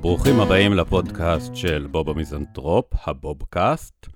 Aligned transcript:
ברוכים 0.00 0.40
הבאים 0.40 0.72
לפודקאסט 0.72 1.54
של 1.54 1.86
בוב 1.90 2.10
המיזנטרופ, 2.10 2.86
הבובקאסט. 3.04 4.06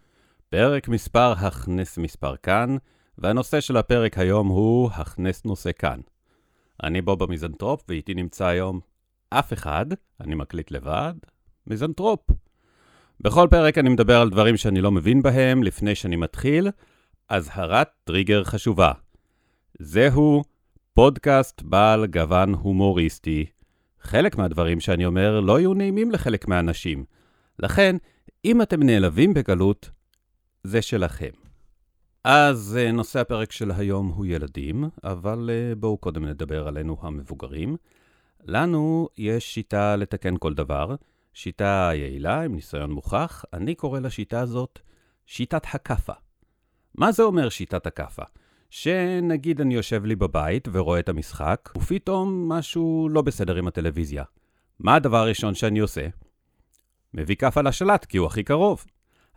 פרק 0.48 0.88
מספר 0.88 1.32
הכנס 1.32 1.98
מספר 1.98 2.36
כאן, 2.36 2.76
והנושא 3.18 3.60
של 3.60 3.76
הפרק 3.76 4.18
היום 4.18 4.48
הוא 4.48 4.90
הכנס 4.92 5.44
נושא 5.44 5.70
כאן. 5.78 6.00
אני 6.82 7.02
בוב 7.02 7.22
המיזנטרופ, 7.22 7.82
ואיתי 7.88 8.14
נמצא 8.14 8.46
היום 8.46 8.80
אף 9.30 9.52
אחד, 9.52 9.86
אני 10.20 10.34
מקליט 10.34 10.70
לבד, 10.70 11.14
מיזנטרופ. 11.66 12.20
בכל 13.20 13.48
פרק 13.50 13.78
אני 13.78 13.88
מדבר 13.88 14.20
על 14.20 14.30
דברים 14.30 14.56
שאני 14.56 14.80
לא 14.80 14.90
מבין 14.92 15.22
בהם 15.22 15.62
לפני 15.62 15.94
שאני 15.94 16.16
מתחיל, 16.16 16.70
אזהרת 17.28 17.88
טריגר 18.04 18.44
חשובה. 18.44 18.92
זהו 19.78 20.42
פודקאסט 20.94 21.62
בעל 21.62 22.06
גוון 22.06 22.54
הומוריסטי. 22.54 23.46
חלק 24.00 24.36
מהדברים 24.38 24.80
שאני 24.80 25.06
אומר 25.06 25.40
לא 25.40 25.60
יהיו 25.60 25.74
נעימים 25.74 26.10
לחלק 26.10 26.48
מהאנשים. 26.48 27.04
לכן, 27.58 27.96
אם 28.44 28.62
אתם 28.62 28.82
נעלבים 28.82 29.34
בגלות, 29.34 29.90
זה 30.64 30.82
שלכם. 30.82 31.30
אז 32.24 32.78
אה, 32.80 32.92
נושא 32.92 33.20
הפרק 33.20 33.52
של 33.52 33.70
היום 33.70 34.08
הוא 34.08 34.26
ילדים, 34.26 34.84
אבל 35.04 35.50
אה, 35.52 35.74
בואו 35.74 35.98
קודם 35.98 36.24
נדבר 36.24 36.68
עלינו 36.68 36.96
המבוגרים. 37.00 37.76
לנו 38.44 39.08
יש 39.18 39.54
שיטה 39.54 39.96
לתקן 39.96 40.34
כל 40.38 40.54
דבר, 40.54 40.94
שיטה 41.34 41.90
יעילה 41.94 42.40
עם 42.40 42.54
ניסיון 42.54 42.90
מוכח, 42.90 43.44
אני 43.52 43.74
קורא 43.74 44.00
לשיטה 44.00 44.40
הזאת 44.40 44.78
שיטת 45.26 45.62
הכאפה. 45.74 46.12
מה 46.94 47.12
זה 47.12 47.22
אומר 47.22 47.48
שיטת 47.48 47.86
הכאפה? 47.86 48.22
שנגיד 48.70 49.60
אני 49.60 49.74
יושב 49.74 50.04
לי 50.04 50.16
בבית 50.16 50.68
ורואה 50.72 51.00
את 51.00 51.08
המשחק, 51.08 51.70
ופתאום 51.78 52.52
משהו 52.52 53.08
לא 53.10 53.22
בסדר 53.22 53.56
עם 53.56 53.66
הטלוויזיה. 53.66 54.24
מה 54.78 54.94
הדבר 54.94 55.16
הראשון 55.16 55.54
שאני 55.54 55.78
עושה? 55.78 56.06
מביא 57.14 57.36
כאפה 57.36 57.60
לשלט, 57.60 58.04
כי 58.04 58.18
הוא 58.18 58.26
הכי 58.26 58.42
קרוב. 58.42 58.84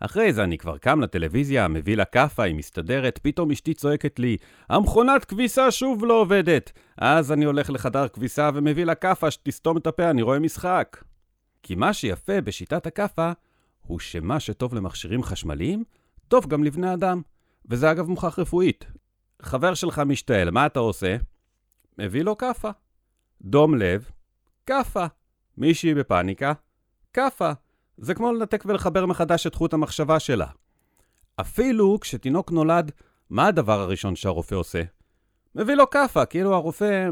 אחרי 0.00 0.32
זה 0.32 0.44
אני 0.44 0.58
כבר 0.58 0.78
קם 0.78 1.00
לטלוויזיה, 1.00 1.68
מביא 1.68 1.96
לה 1.96 2.04
כאפה, 2.04 2.42
היא 2.42 2.54
מסתדרת, 2.54 3.18
פתאום 3.22 3.50
אשתי 3.50 3.74
צועקת 3.74 4.18
לי, 4.18 4.36
המכונת 4.68 5.24
כביסה 5.24 5.70
שוב 5.70 6.04
לא 6.04 6.20
עובדת. 6.20 6.72
אז 6.98 7.32
אני 7.32 7.44
הולך 7.44 7.70
לחדר 7.70 8.08
כביסה 8.08 8.50
ומביא 8.54 8.84
לה 8.84 8.94
כאפה 8.94 9.30
שתסתום 9.30 9.76
את 9.76 9.86
הפה, 9.86 10.10
אני 10.10 10.22
רואה 10.22 10.38
משחק. 10.38 11.02
כי 11.62 11.74
מה 11.74 11.92
שיפה 11.92 12.40
בשיטת 12.40 12.86
הכאפה, 12.86 13.32
הוא 13.80 13.98
שמה 13.98 14.40
שטוב 14.40 14.74
למכשירים 14.74 15.22
חשמליים, 15.22 15.84
טוב 16.28 16.46
גם 16.46 16.64
לבני 16.64 16.94
אדם. 16.94 17.22
וזה 17.70 17.90
אגב 17.90 18.08
מוכח 18.08 18.38
רפואית. 18.38 18.84
חבר 19.42 19.74
שלך 19.74 19.98
משתעל, 19.98 20.50
מה 20.50 20.66
אתה 20.66 20.80
עושה? 20.80 21.16
מביא 21.98 22.22
לו 22.22 22.38
כאפה. 22.38 22.70
דום 23.42 23.74
לב, 23.74 24.10
כאפה. 24.66 25.06
מישהי 25.56 25.94
בפאניקה, 25.94 26.52
כאפה. 27.12 27.52
זה 27.96 28.14
כמו 28.14 28.32
לנתק 28.32 28.64
ולחבר 28.66 29.06
מחדש 29.06 29.46
את 29.46 29.54
חוט 29.54 29.74
המחשבה 29.74 30.20
שלה. 30.20 30.46
אפילו 31.40 31.98
כשתינוק 32.00 32.52
נולד, 32.52 32.92
מה 33.30 33.46
הדבר 33.46 33.80
הראשון 33.80 34.16
שהרופא 34.16 34.54
עושה? 34.54 34.82
מביא 35.54 35.74
לו 35.74 35.90
כאפה, 35.90 36.26
כאילו 36.26 36.54
הרופא, 36.54 37.08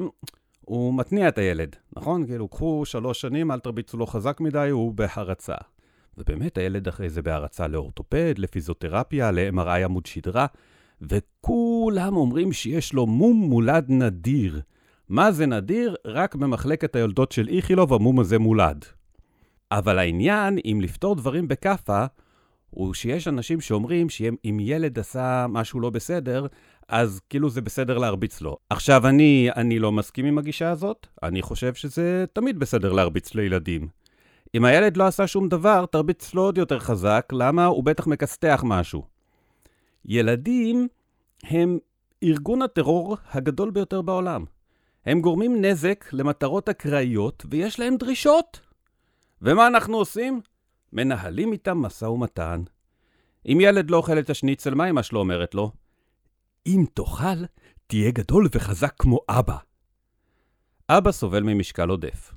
הוא 0.60 0.94
מתניע 0.94 1.28
את 1.28 1.38
הילד, 1.38 1.76
נכון? 1.96 2.26
כאילו, 2.26 2.48
קחו 2.48 2.82
שלוש 2.84 3.20
שנים, 3.20 3.50
אל 3.50 3.60
תרביצו 3.60 3.96
לו 3.96 4.06
חזק 4.06 4.40
מדי, 4.40 4.68
הוא 4.70 4.94
בהרצה. 4.94 5.54
ובאמת 6.18 6.58
הילד 6.58 6.88
אחרי 6.88 7.10
זה 7.10 7.22
בהרצה 7.22 7.66
לאורתופד, 7.66 8.34
לפיזיותרפיה, 8.38 9.30
ל-MRI 9.30 9.84
עמוד 9.84 10.06
שדרה, 10.06 10.46
וכולם 11.00 12.16
אומרים 12.16 12.52
שיש 12.52 12.92
לו 12.92 13.06
מום 13.06 13.36
מולד 13.36 13.84
נדיר. 13.88 14.60
מה 15.08 15.32
זה 15.32 15.46
נדיר? 15.46 15.96
רק 16.04 16.34
במחלקת 16.34 16.96
היולדות 16.96 17.32
של 17.32 17.48
איכילוב 17.48 17.94
המום 17.94 18.20
הזה 18.20 18.38
מולד. 18.38 18.84
אבל 19.70 19.98
העניין 19.98 20.58
עם 20.64 20.80
לפתור 20.80 21.16
דברים 21.16 21.48
בכאפה, 21.48 22.04
הוא 22.70 22.94
שיש 22.94 23.28
אנשים 23.28 23.60
שאומרים 23.60 24.08
שאם 24.08 24.58
ילד 24.60 24.98
עשה 24.98 25.46
משהו 25.48 25.80
לא 25.80 25.90
בסדר, 25.90 26.46
אז 26.88 27.20
כאילו 27.30 27.50
זה 27.50 27.60
בסדר 27.60 27.98
להרביץ 27.98 28.40
לו. 28.40 28.56
עכשיו, 28.70 29.06
אני, 29.06 29.48
אני 29.56 29.78
לא 29.78 29.92
מסכים 29.92 30.24
עם 30.24 30.38
הגישה 30.38 30.70
הזאת, 30.70 31.06
אני 31.22 31.42
חושב 31.42 31.74
שזה 31.74 32.24
תמיד 32.32 32.58
בסדר 32.58 32.92
להרביץ 32.92 33.34
לילדים. 33.34 33.88
אם 34.56 34.64
הילד 34.64 34.96
לא 34.96 35.06
עשה 35.06 35.26
שום 35.26 35.48
דבר, 35.48 35.86
תרביץ 35.86 36.34
לו 36.34 36.42
עוד 36.42 36.58
יותר 36.58 36.78
חזק, 36.78 37.28
למה? 37.32 37.66
הוא 37.66 37.84
בטח 37.84 38.06
מכסתח 38.06 38.62
משהו. 38.66 39.02
ילדים 40.04 40.88
הם 41.42 41.78
ארגון 42.22 42.62
הטרור 42.62 43.16
הגדול 43.30 43.70
ביותר 43.70 44.02
בעולם. 44.02 44.44
הם 45.06 45.20
גורמים 45.20 45.64
נזק 45.64 46.04
למטרות 46.12 46.68
אקראיות, 46.68 47.46
ויש 47.50 47.80
להם 47.80 47.96
דרישות. 47.96 48.60
ומה 49.42 49.66
אנחנו 49.66 49.96
עושים? 49.96 50.40
מנהלים 50.92 51.52
איתם 51.52 51.78
משא 51.78 52.04
ומתן. 52.04 52.62
אם 53.46 53.58
ילד 53.60 53.90
לא 53.90 53.96
אוכל 53.96 54.18
את 54.18 54.30
השניצל, 54.30 54.74
מה 54.74 54.90
אמא 54.90 55.02
שלו 55.02 55.20
אומרת 55.20 55.54
לו? 55.54 55.72
אם 56.66 56.84
תאכל, 56.94 57.44
תהיה 57.86 58.10
גדול 58.10 58.48
וחזק 58.52 58.94
כמו 58.98 59.20
אבא. 59.28 59.56
אבא 60.88 61.12
סובל 61.12 61.42
ממשקל 61.42 61.88
עודף. 61.88 62.35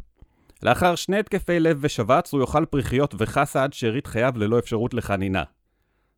לאחר 0.64 0.96
שני 0.96 1.20
התקפי 1.20 1.60
לב 1.60 1.78
ושבץ, 1.82 2.34
הוא 2.34 2.42
יאכל 2.42 2.66
פריכיות 2.66 3.16
וחסה 3.18 3.64
עד 3.64 3.74
שארית 3.74 4.08
חייו 4.08 4.34
ללא 4.36 4.60
אפשרות 4.60 4.94
לחנינה. 4.94 5.44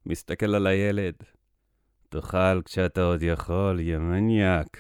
מסתכל 0.06 0.56
על 0.56 0.68
הילד. 0.68 1.14
תאכל 2.10 2.62
כשאתה 2.66 3.04
עוד 3.04 3.24
יכול, 3.24 3.80
יא 3.80 3.98
מניאק. 3.98 4.78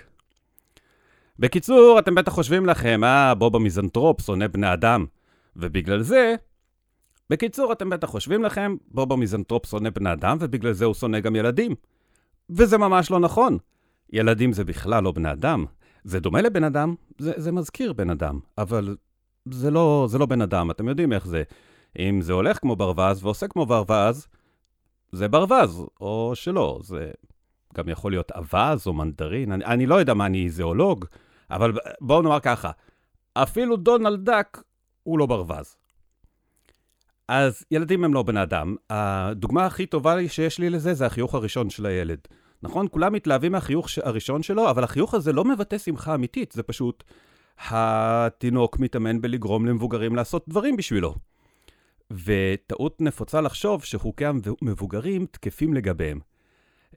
בקיצור, 1.39 1.99
אתם 1.99 2.15
בטח 2.15 2.31
חושבים 2.31 2.65
לכם, 2.65 3.03
אה, 3.03 3.35
בוב 3.35 3.55
המיזנטרופ 3.55 4.21
שונא 4.21 4.47
בני 4.47 4.73
אדם. 4.73 5.05
ובגלל 5.55 6.01
זה... 6.01 6.35
בקיצור, 7.29 7.71
אתם 7.71 7.89
בטח 7.89 8.07
חושבים 8.07 8.43
לכם, 8.43 8.75
בוב 8.87 9.13
המיזנטרופ 9.13 9.65
שונא 9.65 9.89
בני 9.89 10.13
אדם, 10.13 10.37
ובגלל 10.39 10.71
זה 10.71 10.85
הוא 10.85 10.93
שונא 10.93 11.19
גם 11.19 11.35
ילדים. 11.35 11.75
וזה 12.49 12.77
ממש 12.77 13.11
לא 13.11 13.19
נכון. 13.19 13.57
ילדים 14.13 14.53
זה 14.53 14.63
בכלל 14.63 15.03
לא 15.03 15.11
בני 15.11 15.31
אדם. 15.31 15.65
זה 16.03 16.19
דומה 16.19 16.41
לבן 16.41 16.63
אדם, 16.63 16.95
זה, 17.17 17.33
זה 17.35 17.51
מזכיר 17.51 17.93
בן 17.93 18.09
אדם, 18.09 18.39
אבל 18.57 18.95
זה 19.49 19.71
לא, 19.71 20.05
זה 20.09 20.17
לא 20.17 20.25
בן 20.25 20.41
אדם, 20.41 20.71
אתם 20.71 20.87
יודעים 20.87 21.13
איך 21.13 21.27
זה. 21.27 21.43
אם 21.99 22.21
זה 22.21 22.33
הולך 22.33 22.59
כמו 22.59 22.75
ברווז 22.75 23.23
ועושה 23.23 23.47
כמו 23.47 23.65
ברווז, 23.65 24.27
זה 25.11 25.27
ברווז, 25.27 25.85
או 26.01 26.31
שלא. 26.35 26.79
זה 26.83 27.11
גם 27.75 27.89
יכול 27.89 28.11
להיות 28.11 28.31
אווז 28.31 28.87
או 28.87 28.93
מנדרין, 28.93 29.51
אני, 29.51 29.65
אני 29.65 29.85
לא 29.85 29.95
יודע 29.95 30.13
מה 30.13 30.25
אני 30.25 30.49
זואולוג, 30.49 31.05
אבל 31.51 31.73
בואו 32.01 32.21
נאמר 32.21 32.39
ככה, 32.39 32.71
אפילו 33.33 33.77
דונלד 33.77 34.25
דאק 34.25 34.63
הוא 35.03 35.19
לא 35.19 35.25
ברווז. 35.25 35.75
אז 37.27 37.63
ילדים 37.71 38.03
הם 38.03 38.13
לא 38.13 38.23
בן 38.23 38.37
אדם. 38.37 38.75
הדוגמה 38.89 39.65
הכי 39.65 39.85
טובה 39.85 40.27
שיש 40.27 40.59
לי 40.59 40.69
לזה 40.69 40.93
זה 40.93 41.05
החיוך 41.05 41.35
הראשון 41.35 41.69
של 41.69 41.85
הילד. 41.85 42.19
נכון? 42.63 42.87
כולם 42.91 43.13
מתלהבים 43.13 43.51
מהחיוך 43.51 43.87
הראשון 44.03 44.43
שלו, 44.43 44.69
אבל 44.69 44.83
החיוך 44.83 45.13
הזה 45.13 45.33
לא 45.33 45.45
מבטא 45.45 45.77
שמחה 45.77 46.15
אמיתית, 46.15 46.51
זה 46.51 46.63
פשוט 46.63 47.03
התינוק 47.69 48.79
מתאמן 48.79 49.21
בלגרום 49.21 49.65
למבוגרים 49.65 50.15
לעשות 50.15 50.45
דברים 50.49 50.77
בשבילו. 50.77 51.15
וטעות 52.11 53.01
נפוצה 53.01 53.41
לחשוב 53.41 53.83
שחוקי 53.83 54.25
המבוגרים 54.25 55.25
תקפים 55.25 55.73
לגביהם. 55.73 56.19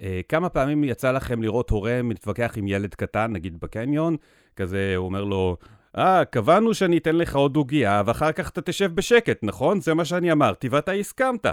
אה, 0.00 0.20
כמה 0.28 0.48
פעמים 0.48 0.84
יצא 0.84 1.12
לכם 1.12 1.42
לראות 1.42 1.70
הורה 1.70 2.02
מתווכח 2.02 2.52
עם 2.56 2.68
ילד 2.68 2.94
קטן, 2.94 3.32
נגיד 3.32 3.60
בקניון, 3.60 4.16
כזה 4.56 4.96
הוא 4.96 5.06
אומר 5.06 5.24
לו, 5.24 5.56
אה, 5.98 6.24
קבענו 6.24 6.74
שאני 6.74 6.98
אתן 6.98 7.16
לך 7.16 7.36
עוד 7.36 7.56
עוגייה, 7.56 8.02
ואחר 8.06 8.32
כך 8.32 8.50
אתה 8.50 8.60
תשב 8.60 8.94
בשקט, 8.94 9.38
נכון? 9.42 9.80
זה 9.80 9.94
מה 9.94 10.04
שאני 10.04 10.32
אמרתי, 10.32 10.68
ואתה 10.68 10.92
הסכמת. 10.92 11.46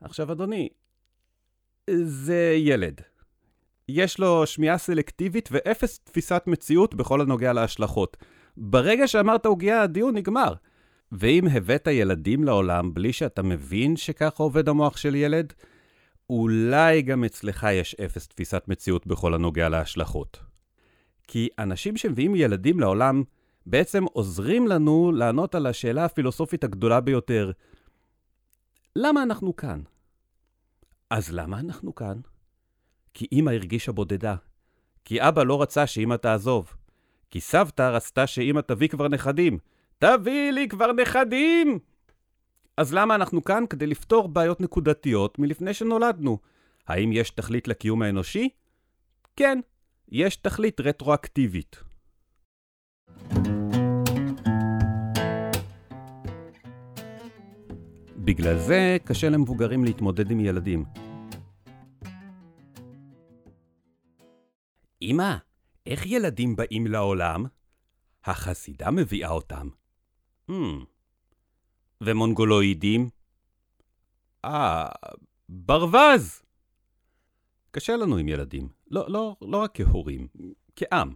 עכשיו, 0.00 0.32
אדוני, 0.32 0.68
זה 1.90 2.54
ילד. 2.58 3.00
יש 3.88 4.18
לו 4.18 4.46
שמיעה 4.46 4.78
סלקטיבית 4.78 5.48
ואפס 5.52 5.98
תפיסת 5.98 6.42
מציאות 6.46 6.94
בכל 6.94 7.20
הנוגע 7.20 7.52
להשלכות. 7.52 8.16
ברגע 8.56 9.08
שאמרת 9.08 9.46
עוגייה, 9.46 9.82
הדיון 9.82 10.14
נגמר. 10.14 10.54
ואם 11.12 11.46
הבאת 11.52 11.86
ילדים 11.86 12.44
לעולם 12.44 12.94
בלי 12.94 13.12
שאתה 13.12 13.42
מבין 13.42 13.96
שככה 13.96 14.42
עובד 14.42 14.68
המוח 14.68 14.96
של 14.96 15.14
ילד, 15.14 15.52
אולי 16.30 17.02
גם 17.02 17.24
אצלך 17.24 17.66
יש 17.72 17.94
אפס 17.94 18.28
תפיסת 18.28 18.64
מציאות 18.68 19.06
בכל 19.06 19.34
הנוגע 19.34 19.68
להשלכות. 19.68 20.38
כי 21.28 21.48
אנשים 21.58 21.96
שמביאים 21.96 22.34
ילדים 22.34 22.80
לעולם 22.80 23.22
בעצם 23.66 24.04
עוזרים 24.04 24.68
לנו 24.68 25.12
לענות 25.12 25.54
על 25.54 25.66
השאלה 25.66 26.04
הפילוסופית 26.04 26.64
הגדולה 26.64 27.00
ביותר, 27.00 27.50
למה 28.96 29.22
אנחנו 29.22 29.56
כאן? 29.56 29.80
אז 31.10 31.32
למה 31.32 31.60
אנחנו 31.60 31.94
כאן? 31.94 32.20
כי 33.16 33.26
אמא 33.32 33.50
הרגישה 33.50 33.92
בודדה. 33.92 34.36
כי 35.04 35.28
אבא 35.28 35.42
לא 35.42 35.62
רצה 35.62 35.86
שאמא 35.86 36.14
תעזוב. 36.14 36.76
כי 37.30 37.40
סבתא 37.40 37.82
רצתה 37.82 38.26
שאמא 38.26 38.60
תביא 38.60 38.88
כבר 38.88 39.08
נכדים. 39.08 39.58
תביא 39.98 40.50
לי 40.50 40.68
כבר 40.68 40.92
נכדים! 40.92 41.78
אז 42.76 42.94
למה 42.94 43.14
אנחנו 43.14 43.44
כאן? 43.44 43.64
כדי 43.70 43.86
לפתור 43.86 44.28
בעיות 44.28 44.60
נקודתיות 44.60 45.38
מלפני 45.38 45.74
שנולדנו. 45.74 46.38
האם 46.88 47.12
יש 47.12 47.30
תכלית 47.30 47.68
לקיום 47.68 48.02
האנושי? 48.02 48.48
כן, 49.36 49.60
יש 50.08 50.36
תכלית 50.36 50.80
רטרואקטיבית. 50.80 51.76
בגלל 58.16 58.58
זה 58.58 58.96
קשה 59.04 59.28
למבוגרים 59.28 59.84
להתמודד 59.84 60.30
עם 60.30 60.40
ילדים. 60.40 61.05
אמא, 65.02 65.36
איך 65.86 66.06
ילדים 66.06 66.56
באים 66.56 66.86
לעולם? 66.86 67.44
החסידה 68.24 68.90
מביאה 68.90 69.30
אותם. 69.30 69.68
Hmm. 70.50 70.54
ומונגולואידים? 72.00 73.08
אה, 74.44 74.88
ברווז! 75.48 76.42
קשה 77.70 77.96
לנו 77.96 78.16
עם 78.16 78.28
ילדים. 78.28 78.68
לא, 78.90 79.04
לא, 79.08 79.36
לא 79.42 79.56
רק 79.56 79.70
כהורים, 79.74 80.26
כעם. 80.76 81.14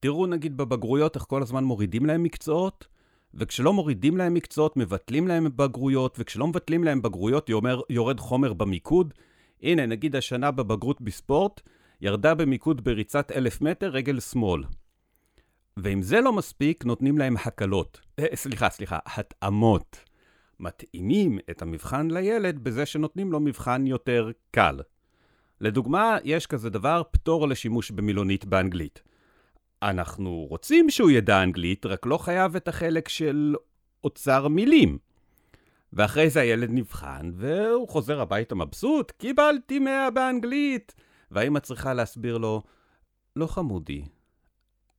תראו 0.00 0.26
נגיד 0.26 0.56
בבגרויות 0.56 1.16
איך 1.16 1.24
כל 1.24 1.42
הזמן 1.42 1.64
מורידים 1.64 2.06
להם 2.06 2.22
מקצועות, 2.22 2.86
וכשלא 3.34 3.72
מורידים 3.72 4.16
להם 4.16 4.34
מקצועות, 4.34 4.76
מבטלים 4.76 5.28
להם 5.28 5.56
בגרויות, 5.56 6.16
וכשלא 6.18 6.46
מבטלים 6.46 6.84
להם 6.84 7.02
בגרויות, 7.02 7.50
יורד 7.90 8.20
חומר 8.20 8.52
במיקוד. 8.52 9.14
הנה, 9.62 9.86
נגיד 9.86 10.16
השנה 10.16 10.50
בבגרות 10.50 11.00
בספורט, 11.00 11.60
ירדה 12.02 12.34
במיקוד 12.34 12.84
בריצת 12.84 13.32
אלף 13.32 13.60
מטר, 13.60 13.88
רגל 13.88 14.20
שמאל. 14.20 14.62
ואם 15.76 16.02
זה 16.02 16.20
לא 16.20 16.32
מספיק, 16.32 16.84
נותנים 16.84 17.18
להם 17.18 17.36
הקלות. 17.44 18.00
אה, 18.18 18.26
סליחה, 18.34 18.70
סליחה, 18.70 18.98
התאמות. 19.06 20.04
מתאימים 20.60 21.38
את 21.50 21.62
המבחן 21.62 22.10
לילד 22.10 22.58
בזה 22.58 22.86
שנותנים 22.86 23.32
לו 23.32 23.40
מבחן 23.40 23.86
יותר 23.86 24.30
קל. 24.50 24.80
לדוגמה, 25.60 26.18
יש 26.24 26.46
כזה 26.46 26.70
דבר 26.70 27.02
פטור 27.10 27.48
לשימוש 27.48 27.90
במילונית 27.90 28.44
באנגלית. 28.44 29.02
אנחנו 29.82 30.46
רוצים 30.48 30.90
שהוא 30.90 31.10
ידע 31.10 31.42
אנגלית, 31.42 31.86
רק 31.86 32.06
לא 32.06 32.18
חייב 32.18 32.56
את 32.56 32.68
החלק 32.68 33.08
של 33.08 33.54
אוצר 34.04 34.48
מילים. 34.48 34.98
ואחרי 35.92 36.30
זה 36.30 36.40
הילד 36.40 36.68
נבחן, 36.72 37.30
והוא 37.34 37.88
חוזר 37.88 38.20
הביתה 38.20 38.54
מבסוט, 38.54 39.10
קיבלתי 39.10 39.78
100 39.78 40.10
באנגלית. 40.10 40.94
והאמא 41.32 41.58
צריכה 41.58 41.94
להסביר 41.94 42.38
לו, 42.38 42.62
לא 43.36 43.46
חמודי, 43.46 44.02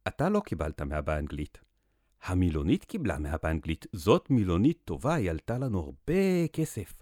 אתה 0.08 0.30
לא 0.30 0.40
קיבלת 0.40 0.82
100 0.82 1.02
באנגלית. 1.02 1.62
המילונית 2.24 2.86
קיבלה 2.86 3.20
100 3.20 3.36
באנגלית, 3.44 3.86
זאת 3.94 4.30
מילונית 4.30 4.78
טובה, 4.86 5.14
היא 5.14 5.30
עלתה 5.30 5.58
לנו 5.58 5.80
הרבה 5.80 6.48
כסף. 6.54 6.94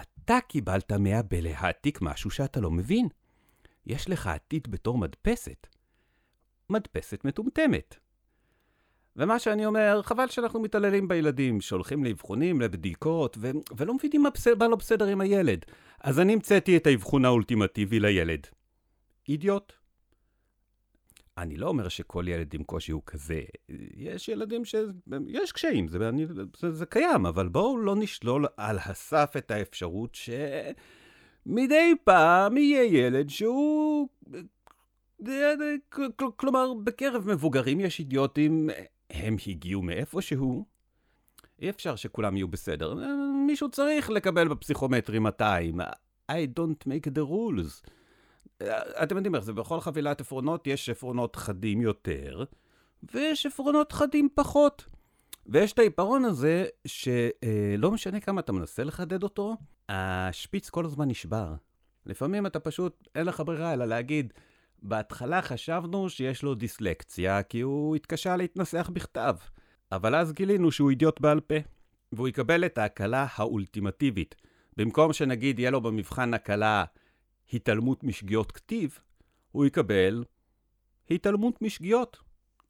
אתה 0.00 0.38
קיבלת 0.48 0.92
100 0.92 1.22
בלהעתיק 1.22 2.02
משהו 2.02 2.30
שאתה 2.30 2.60
לא 2.60 2.70
מבין. 2.70 3.08
יש 3.86 4.08
לך 4.08 4.26
עתיד 4.26 4.70
בתור 4.70 4.98
מדפסת. 4.98 5.66
מדפסת 6.70 7.24
מטומטמת. 7.24 7.96
ומה 9.16 9.38
שאני 9.38 9.66
אומר, 9.66 10.00
חבל 10.02 10.28
שאנחנו 10.28 10.60
מתעללים 10.60 11.08
בילדים, 11.08 11.60
שהולכים 11.60 12.04
לאבחונים, 12.04 12.60
לבדיקות, 12.60 13.36
ו- 13.40 13.50
ולא 13.76 13.94
מבינים 13.94 14.22
מה, 14.22 14.28
מה 14.58 14.68
לא 14.68 14.76
בסדר 14.76 15.06
עם 15.06 15.20
הילד. 15.20 15.64
אז 16.00 16.20
אני 16.20 16.32
המצאתי 16.32 16.76
את 16.76 16.86
האבחון 16.86 17.24
האולטימטיבי 17.24 18.00
לילד. 18.00 18.46
אידיוט. 19.28 19.72
אני 21.38 21.56
לא 21.56 21.68
אומר 21.68 21.88
שכל 21.88 22.24
ילד 22.28 22.54
עם 22.54 22.62
קושי 22.62 22.92
הוא 22.92 23.02
כזה. 23.06 23.40
יש 23.96 24.28
ילדים 24.28 24.64
ש... 24.64 24.74
יש 25.26 25.52
קשיים, 25.52 25.88
זה, 25.88 26.08
אני, 26.08 26.26
זה, 26.56 26.72
זה 26.72 26.86
קיים, 26.86 27.26
אבל 27.26 27.48
בואו 27.48 27.78
לא 27.78 27.96
נשלול 27.96 28.46
על 28.56 28.78
הסף 28.84 29.32
את 29.38 29.50
האפשרות 29.50 30.18
שמדי 31.46 31.94
פעם 32.04 32.56
יהיה 32.56 32.84
ילד 32.84 33.28
שהוא... 33.28 34.08
כלומר, 36.36 36.74
בקרב 36.84 37.28
מבוגרים 37.28 37.80
יש 37.80 37.98
אידיוטים, 37.98 38.70
הם 39.10 39.36
הגיעו 39.46 39.82
מאיפשהו. 39.82 40.66
אי 41.60 41.70
אפשר 41.70 41.96
שכולם 41.96 42.36
יהיו 42.36 42.48
בסדר. 42.48 42.94
מישהו 43.48 43.70
צריך 43.70 44.10
לקבל 44.10 44.48
בפסיכומטרי 44.48 45.18
200. 45.18 45.80
I 46.30 46.34
don't 46.58 46.88
make 46.88 47.10
the 47.14 47.30
rules. 47.30 47.88
אתם 49.02 49.16
יודעים 49.16 49.34
איך 49.34 49.44
זה, 49.44 49.52
בכל 49.52 49.80
חבילת 49.80 50.20
עפרונות 50.20 50.66
יש 50.66 50.88
עפרונות 50.88 51.36
חדים 51.36 51.80
יותר, 51.80 52.44
ויש 53.14 53.46
עפרונות 53.46 53.92
חדים 53.92 54.28
פחות. 54.34 54.84
ויש 55.46 55.72
את 55.72 55.78
העיפרון 55.78 56.24
הזה, 56.24 56.66
שלא 56.86 57.90
משנה 57.90 58.20
כמה 58.20 58.40
אתה 58.40 58.52
מנסה 58.52 58.84
לחדד 58.84 59.22
אותו, 59.22 59.56
השפיץ 59.88 60.70
כל 60.70 60.84
הזמן 60.84 61.08
נשבר. 61.08 61.54
לפעמים 62.06 62.46
אתה 62.46 62.60
פשוט, 62.60 63.08
אין 63.14 63.26
לך 63.26 63.42
ברירה 63.46 63.72
אלא 63.72 63.84
להגיד, 63.84 64.32
בהתחלה 64.82 65.42
חשבנו 65.42 66.10
שיש 66.10 66.42
לו 66.42 66.54
דיסלקציה, 66.54 67.42
כי 67.42 67.60
הוא 67.60 67.96
התקשה 67.96 68.36
להתנסח 68.36 68.90
בכתב. 68.92 69.36
אבל 69.92 70.14
אז 70.14 70.32
גילינו 70.32 70.70
שהוא 70.70 70.90
אידיוט 70.90 71.20
בעל 71.20 71.40
פה, 71.40 71.54
והוא 72.12 72.28
יקבל 72.28 72.64
את 72.64 72.78
ההקלה 72.78 73.26
האולטימטיבית. 73.34 74.34
במקום 74.76 75.12
שנגיד 75.12 75.58
יהיה 75.58 75.70
לו 75.70 75.80
במבחן 75.80 76.34
הקלה 76.34 76.84
התעלמות 77.52 78.04
משגיאות 78.04 78.52
כתיב, 78.52 78.98
הוא 79.52 79.66
יקבל 79.66 80.24
התעלמות 81.10 81.62
משגיאות. 81.62 82.18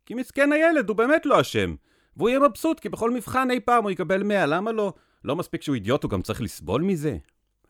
כי 0.06 0.14
מסכן 0.14 0.52
הילד, 0.52 0.88
הוא 0.88 0.96
באמת 0.96 1.26
לא 1.26 1.40
אשם. 1.40 1.74
והוא 2.16 2.28
יהיה 2.28 2.40
מבסוט, 2.40 2.80
כי 2.80 2.88
בכל 2.88 3.10
מבחן 3.10 3.50
אי 3.50 3.60
פעם 3.60 3.82
הוא 3.82 3.90
יקבל 3.90 4.22
100, 4.22 4.46
למה 4.46 4.72
לא? 4.72 4.92
לא 5.24 5.36
מספיק 5.36 5.62
שהוא 5.62 5.74
אידיוט, 5.74 6.02
הוא 6.02 6.10
גם 6.10 6.22
צריך 6.22 6.42
לסבול 6.42 6.82
מזה. 6.82 7.16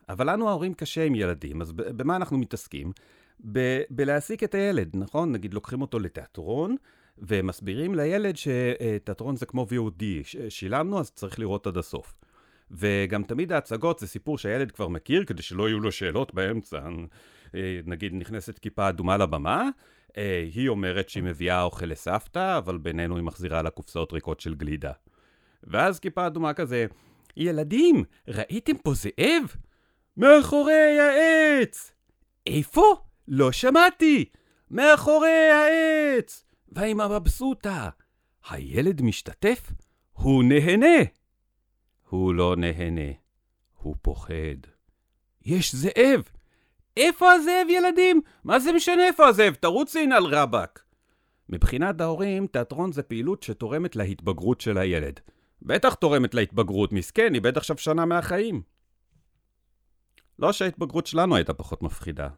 אבל 0.09 0.33
לנו 0.33 0.49
ההורים 0.49 0.73
קשה 0.73 1.03
עם 1.03 1.15
ילדים, 1.15 1.61
אז 1.61 1.71
במה 1.71 2.15
אנחנו 2.15 2.37
מתעסקים? 2.37 2.91
ב- 3.51 3.81
בלהעסיק 3.89 4.43
את 4.43 4.55
הילד, 4.55 4.89
נכון? 4.93 5.31
נגיד 5.31 5.53
לוקחים 5.53 5.81
אותו 5.81 5.99
לתיאטרון, 5.99 6.75
ומסבירים 7.21 7.95
לילד 7.95 8.35
שתיאטרון 8.37 9.35
זה 9.35 9.45
כמו 9.45 9.67
VOD, 9.69 10.03
שילמנו 10.49 10.99
אז 10.99 11.11
צריך 11.11 11.39
לראות 11.39 11.67
עד 11.67 11.77
הסוף. 11.77 12.13
וגם 12.71 13.23
תמיד 13.23 13.51
ההצגות 13.51 13.99
זה 13.99 14.07
סיפור 14.07 14.37
שהילד 14.37 14.71
כבר 14.71 14.87
מכיר, 14.87 15.23
כדי 15.23 15.41
שלא 15.41 15.69
יהיו 15.69 15.79
לו 15.79 15.91
שאלות 15.91 16.33
באמצע. 16.33 16.79
אה, 17.55 17.79
נגיד 17.85 18.13
נכנסת 18.13 18.59
כיפה 18.59 18.89
אדומה 18.89 19.17
לבמה, 19.17 19.69
אה, 20.17 20.45
היא 20.53 20.69
אומרת 20.69 21.09
שהיא 21.09 21.23
מביאה 21.23 21.63
אוכל 21.63 21.85
לסבתא, 21.85 22.57
אבל 22.57 22.77
בינינו 22.77 23.15
היא 23.15 23.23
מחזירה 23.23 23.61
לה 23.61 23.69
קופסאות 23.69 24.13
ריקות 24.13 24.39
של 24.39 24.55
גלידה. 24.55 24.91
ואז 25.63 25.99
כיפה 25.99 26.27
אדומה 26.27 26.53
כזה, 26.53 26.85
ילדים, 27.37 28.03
ראיתם 28.27 28.77
פה 28.77 28.93
זאב? 28.93 29.55
מאחורי 30.17 30.99
העץ! 30.99 31.91
איפה? 32.47 32.95
לא 33.27 33.51
שמעתי! 33.51 34.25
מאחורי 34.71 35.49
העץ! 35.49 36.48
והאמא 36.71 37.19
מבסוטה. 37.19 37.89
הילד 38.49 39.01
משתתף? 39.01 39.71
הוא 40.11 40.43
נהנה! 40.43 41.03
הוא 42.09 42.33
לא 42.33 42.55
נהנה, 42.55 43.11
הוא 43.77 43.95
פוחד. 44.01 44.59
יש 45.45 45.75
זאב! 45.75 46.23
איפה 46.97 47.31
הזאב, 47.31 47.67
ילדים? 47.69 48.21
מה 48.43 48.59
זה 48.59 48.71
משנה 48.73 49.07
איפה 49.07 49.27
הזאב? 49.27 49.53
תרוצי 49.53 50.07
על 50.15 50.25
רבאק. 50.25 50.83
מבחינת 51.49 52.01
ההורים, 52.01 52.47
תיאטרון 52.47 52.91
זה 52.91 53.03
פעילות 53.03 53.43
שתורמת 53.43 53.95
להתבגרות 53.95 54.61
של 54.61 54.77
הילד. 54.77 55.19
בטח 55.61 55.93
תורמת 55.93 56.33
להתבגרות, 56.33 56.93
מסכן, 56.93 57.35
איבד 57.35 57.57
עכשיו 57.57 57.77
שנה 57.77 58.05
מהחיים. 58.05 58.61
לא 60.39 60.53
שההתבגרות 60.53 61.07
שלנו 61.07 61.35
הייתה 61.35 61.53
פחות 61.53 61.83
מפחידה. 61.83 62.29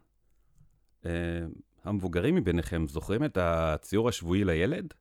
המבוגרים 1.83 2.35
מביניכם 2.35 2.85
זוכרים 2.87 3.23
את 3.23 3.37
הציור 3.41 4.09
השבועי 4.09 4.43
לילד? 4.43 4.93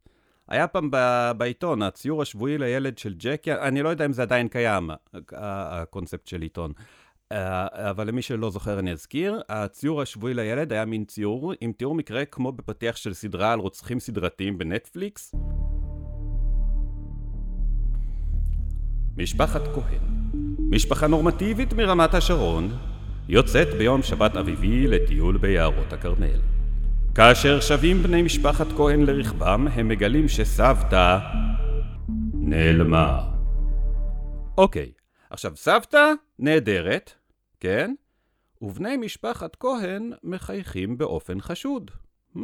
היה 0.49 0.67
פעם 0.67 0.91
בעיתון, 1.37 1.83
הציור 1.83 2.23
השבועי 2.23 2.59
לילד 2.59 2.99
של 2.99 3.15
ג'קי, 3.19 3.53
אני 3.53 3.83
לא 3.83 3.89
יודע 3.89 4.05
אם 4.05 4.13
זה 4.13 4.23
עדיין 4.23 4.49
קיים, 4.49 4.91
הקונספט 5.33 6.27
של 6.27 6.43
עיתון. 6.43 6.73
אה, 7.33 7.91
אבל 7.91 8.09
למי 8.09 8.23
שלא 8.23 8.51
זוכר 8.51 8.79
אני 8.79 8.93
אזכיר, 8.93 9.41
הציור 9.49 10.03
השבועי 10.03 10.35
לילד 10.35 10.73
היה 10.73 10.85
מין 10.85 11.05
ציור 11.05 11.53
עם 11.61 11.73
תיאור 11.73 11.95
מקרה 11.95 12.25
כמו 12.25 12.53
בפתיח 12.53 12.97
של 12.97 13.15
סדרה 13.15 13.53
על 13.53 13.59
רוצחים 13.59 14.01
סדרתיים 14.01 14.59
בנטפליקס. 14.59 15.35
משפחת 19.17 19.63
כהן, 19.75 20.03
משפחה 20.71 21.07
נורמטיבית 21.07 21.73
מרמת 21.73 22.15
השרון, 22.15 22.79
יוצאת 23.29 23.69
ביום 23.79 24.03
שבת 24.03 24.37
אביבי 24.37 24.87
לטיול 24.87 25.39
ביערות 25.39 25.93
הכרמל. 25.93 26.60
כאשר 27.21 27.61
שבים 27.61 28.03
בני 28.03 28.23
משפחת 28.23 28.67
כהן 28.77 29.01
לרכבם, 29.01 29.69
הם 29.69 29.89
מגלים 29.89 30.29
שסבתא 30.29 31.19
נעלמה. 32.35 33.31
אוקיי, 34.59 34.93
עכשיו 35.31 35.57
סבתא 35.57 36.13
נהדרת, 36.39 37.13
כן? 37.61 37.95
ובני 38.63 38.97
משפחת 38.97 39.57
כהן 39.57 40.13
מחייכים 40.23 40.99
באופן 40.99 41.41
חשוד. 41.41 41.91
Hmm, 42.37 42.41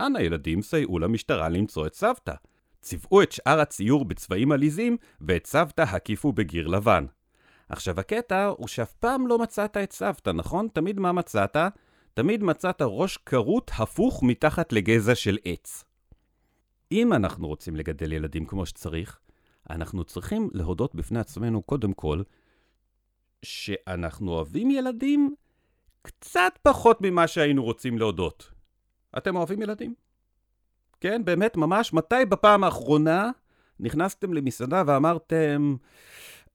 אנא 0.00 0.18
ילדים 0.18 0.62
סייעו 0.62 0.98
למשטרה 0.98 1.48
למצוא 1.48 1.86
את 1.86 1.94
סבתא. 1.94 2.34
צבעו 2.80 3.22
את 3.22 3.32
שאר 3.32 3.60
הציור 3.60 4.04
בצבעים 4.04 4.52
עליזים, 4.52 4.96
ואת 5.20 5.46
סבתא 5.46 5.82
הקיפו 5.82 6.32
בגיר 6.32 6.66
לבן. 6.66 7.06
עכשיו 7.68 8.00
הקטע 8.00 8.46
הוא 8.46 8.68
שאף 8.68 8.92
פעם 8.92 9.26
לא 9.26 9.38
מצאת 9.38 9.76
את 9.76 9.92
סבתא, 9.92 10.30
נכון? 10.30 10.68
תמיד 10.72 11.00
מה 11.00 11.12
מצאת? 11.12 11.56
תמיד 12.14 12.42
מצאת 12.42 12.76
ראש 12.80 13.16
כרות 13.16 13.70
הפוך 13.78 14.22
מתחת 14.22 14.72
לגזע 14.72 15.14
של 15.14 15.38
עץ. 15.44 15.84
אם 16.92 17.12
אנחנו 17.12 17.48
רוצים 17.48 17.76
לגדל 17.76 18.12
ילדים 18.12 18.46
כמו 18.46 18.66
שצריך, 18.66 19.18
אנחנו 19.70 20.04
צריכים 20.04 20.48
להודות 20.52 20.94
בפני 20.94 21.18
עצמנו 21.18 21.62
קודם 21.62 21.92
כל, 21.92 22.22
שאנחנו 23.42 24.32
אוהבים 24.32 24.70
ילדים 24.70 25.34
קצת 26.02 26.58
פחות 26.62 26.98
ממה 27.00 27.26
שהיינו 27.26 27.64
רוצים 27.64 27.98
להודות. 27.98 28.52
אתם 29.18 29.36
אוהבים 29.36 29.62
ילדים? 29.62 29.94
כן, 31.00 31.24
באמת, 31.24 31.56
ממש, 31.56 31.92
מתי 31.92 32.24
בפעם 32.28 32.64
האחרונה 32.64 33.30
נכנסתם 33.80 34.34
למסעדה 34.34 34.82
ואמרתם, 34.86 35.76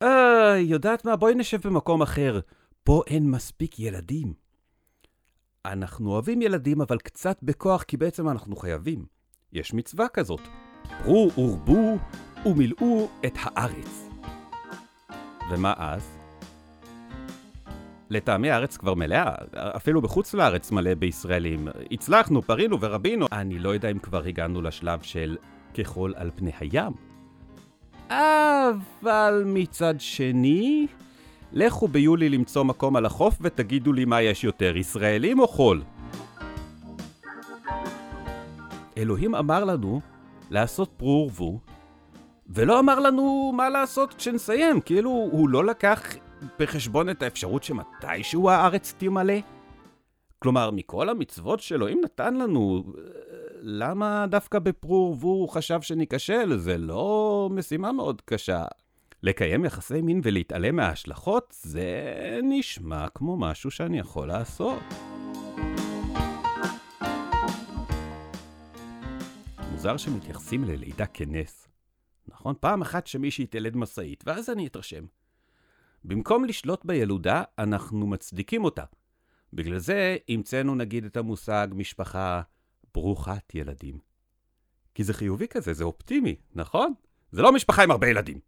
אה, 0.01 0.57
יודעת 0.59 1.05
מה, 1.05 1.15
בואי 1.15 1.35
נשב 1.35 1.67
במקום 1.67 2.01
אחר, 2.01 2.39
פה 2.83 3.01
אין 3.07 3.31
מספיק 3.31 3.79
ילדים. 3.79 4.46
אנחנו 5.67 6.11
אוהבים 6.11 6.41
ילדים, 6.41 6.81
אבל 6.81 6.97
קצת 6.97 7.39
בכוח, 7.43 7.83
כי 7.83 7.97
בעצם 7.97 8.29
אנחנו 8.29 8.55
חייבים. 8.55 9.05
יש 9.53 9.73
מצווה 9.73 10.07
כזאת. 10.07 10.41
פרו 11.03 11.31
ורבו 11.37 11.97
ומילאו 12.45 13.09
את 13.25 13.33
הארץ. 13.41 14.09
ומה 15.51 15.73
אז? 15.77 16.17
לטעמי 18.09 18.51
הארץ 18.51 18.77
כבר 18.77 18.93
מלאה, 18.93 19.35
אפילו 19.55 20.01
בחוץ 20.01 20.33
לארץ 20.33 20.71
מלא 20.71 20.93
בישראלים. 20.93 21.67
הצלחנו, 21.91 22.41
פרינו 22.41 22.81
ורבינו. 22.81 23.25
אני 23.31 23.59
לא 23.59 23.69
יודע 23.69 23.91
אם 23.91 23.99
כבר 23.99 24.23
הגענו 24.23 24.61
לשלב 24.61 25.01
של 25.01 25.37
כחול 25.73 26.13
על 26.15 26.31
פני 26.35 26.51
הים. 26.59 26.93
אבל 28.09 29.43
מצד 29.45 29.95
שני, 29.99 30.87
לכו 31.59 31.87
ביולי 31.87 32.29
למצוא 32.29 32.63
מקום 32.63 32.95
על 32.95 33.05
החוף 33.05 33.37
ותגידו 33.41 33.93
לי 33.93 34.05
מה 34.05 34.21
יש 34.21 34.43
יותר, 34.43 34.77
ישראלים 34.77 35.39
או 35.39 35.47
חול? 35.47 35.83
אלוהים 38.97 39.35
אמר 39.35 39.63
לנו 39.63 40.01
לעשות 40.49 40.89
פרו 40.97 41.29
ורבו, 41.31 41.59
ולא 42.47 42.79
אמר 42.79 42.99
לנו 42.99 43.53
מה 43.55 43.69
לעשות 43.69 44.13
כשנסיים, 44.13 44.81
כאילו 44.81 45.09
הוא 45.09 45.49
לא 45.49 45.65
לקח 45.65 46.03
בחשבון 46.59 47.09
את 47.09 47.21
האפשרות 47.21 47.63
שמתישהו 47.63 48.49
הארץ 48.49 48.93
תמלא? 48.97 49.37
כלומר, 50.39 50.71
מכל 50.71 51.09
המצוות 51.09 51.59
שאלוהים 51.59 52.01
נתן 52.03 52.35
לנו, 52.35 52.83
למה 53.61 54.25
דווקא 54.29 54.59
בפרו 54.59 54.95
ורבו 54.95 55.27
הוא 55.27 55.49
חשב 55.49 55.81
שניכשל? 55.81 56.57
זה 56.57 56.77
לא 56.77 57.49
משימה 57.51 57.91
מאוד 57.91 58.21
קשה. 58.25 58.65
לקיים 59.23 59.65
יחסי 59.65 60.01
מין 60.01 60.21
ולהתעלם 60.23 60.75
מההשלכות, 60.75 61.55
זה 61.61 62.39
נשמע 62.43 63.09
כמו 63.09 63.37
משהו 63.37 63.71
שאני 63.71 63.99
יכול 63.99 64.27
לעשות. 64.27 64.83
מוזר 69.71 69.97
שמתייחסים 69.97 70.63
ללידה 70.63 71.05
כנס. 71.05 71.67
נכון? 72.27 72.55
פעם 72.59 72.81
אחת 72.81 73.07
שמישהי 73.07 73.45
תלד 73.45 73.77
משאית, 73.77 74.23
ואז 74.27 74.49
אני 74.49 74.67
אתרשם. 74.67 75.05
במקום 76.03 76.45
לשלוט 76.45 76.85
בילודה, 76.85 77.43
אנחנו 77.59 78.07
מצדיקים 78.07 78.63
אותה. 78.63 78.83
בגלל 79.53 79.77
זה 79.77 80.17
המצאנו 80.29 80.75
נגיד 80.75 81.05
את 81.05 81.17
המושג 81.17 81.67
משפחה 81.71 82.41
ברוכת 82.93 83.55
ילדים. 83.55 83.99
כי 84.95 85.03
זה 85.03 85.13
חיובי 85.13 85.47
כזה, 85.47 85.73
זה 85.73 85.83
אופטימי, 85.83 86.35
נכון? 86.55 86.93
זה 87.31 87.41
לא 87.41 87.53
משפחה 87.53 87.83
עם 87.83 87.91
הרבה 87.91 88.07
ילדים. 88.07 88.39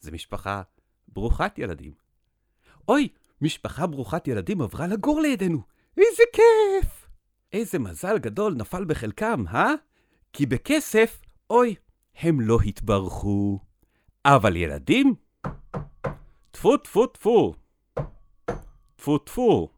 זה 0.00 0.10
משפחה 0.10 0.62
ברוכת 1.08 1.58
ילדים. 1.58 1.92
אוי, 2.88 3.08
משפחה 3.40 3.86
ברוכת 3.86 4.28
ילדים 4.28 4.62
עברה 4.62 4.86
לגור 4.86 5.20
לידינו. 5.20 5.62
איזה 5.96 6.22
כיף! 6.32 7.08
איזה 7.52 7.78
מזל 7.78 8.18
גדול 8.18 8.54
נפל 8.54 8.84
בחלקם, 8.84 9.44
אה? 9.48 9.72
כי 10.32 10.46
בכסף, 10.46 11.20
אוי, 11.50 11.74
הם 12.18 12.40
לא 12.40 12.58
התברכו. 12.66 13.58
אבל 14.24 14.56
ילדים? 14.56 15.14
טפו 16.50 16.76
טפו 16.76 17.06
טפו. 17.06 17.54
טפו 18.96 19.18
טפו. 19.18 19.68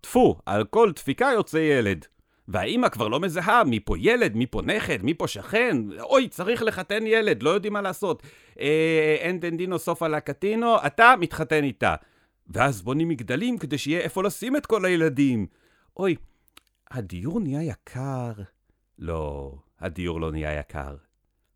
טפו, 0.00 0.38
על 0.46 0.64
כל 0.64 0.92
דפיקה 0.92 1.26
יוצא 1.34 1.56
ילד. 1.56 2.06
והאימא 2.48 2.88
כבר 2.88 3.08
לא 3.08 3.20
מזהה 3.20 3.64
מי 3.64 3.80
פה 3.80 3.94
ילד, 3.98 4.36
מי 4.36 4.46
פה 4.46 4.62
נכד, 4.62 5.02
מי 5.02 5.14
פה 5.14 5.28
שכן. 5.28 5.76
אוי, 6.00 6.28
צריך 6.28 6.62
לחתן 6.62 7.06
ילד, 7.06 7.42
לא 7.42 7.50
יודעים 7.50 7.72
מה 7.72 7.82
לעשות. 7.82 8.22
אה, 8.60 9.16
אין 9.18 9.40
דנדינו 9.40 9.78
סופה 9.78 10.08
לה 10.08 10.20
קטינו, 10.20 10.76
אתה 10.86 11.14
מתחתן 11.20 11.64
איתה. 11.64 11.94
ואז 12.48 12.82
בונים 12.82 13.08
מגדלים 13.08 13.58
כדי 13.58 13.78
שיהיה 13.78 14.00
איפה 14.00 14.22
לשים 14.22 14.56
את 14.56 14.66
כל 14.66 14.84
הילדים. 14.84 15.46
אוי, 15.96 16.16
הדיור 16.90 17.40
נהיה 17.40 17.62
יקר. 17.62 18.32
לא, 18.98 19.52
הדיור 19.80 20.20
לא 20.20 20.30
נהיה 20.30 20.58
יקר. 20.58 20.96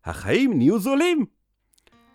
החיים 0.05 0.57
נהיו 0.57 0.79
זולים. 0.79 1.25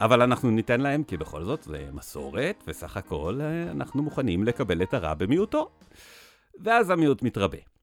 אבל 0.00 0.22
אנחנו 0.22 0.50
ניתן 0.50 0.80
להם, 0.80 1.04
כי 1.04 1.16
בכל 1.16 1.44
זאת 1.44 1.62
זה 1.62 1.88
מסורת, 1.92 2.64
וסך 2.66 2.96
הכל 2.96 3.40
אה, 3.40 3.70
אנחנו 3.70 4.02
מוכנים 4.02 4.44
לקבל 4.44 4.82
את 4.82 4.94
הרע 4.94 5.14
במיעוטו. 5.14 5.70
ואז 6.60 6.90
המיעוט 6.90 7.22
מתרבה. 7.22 7.73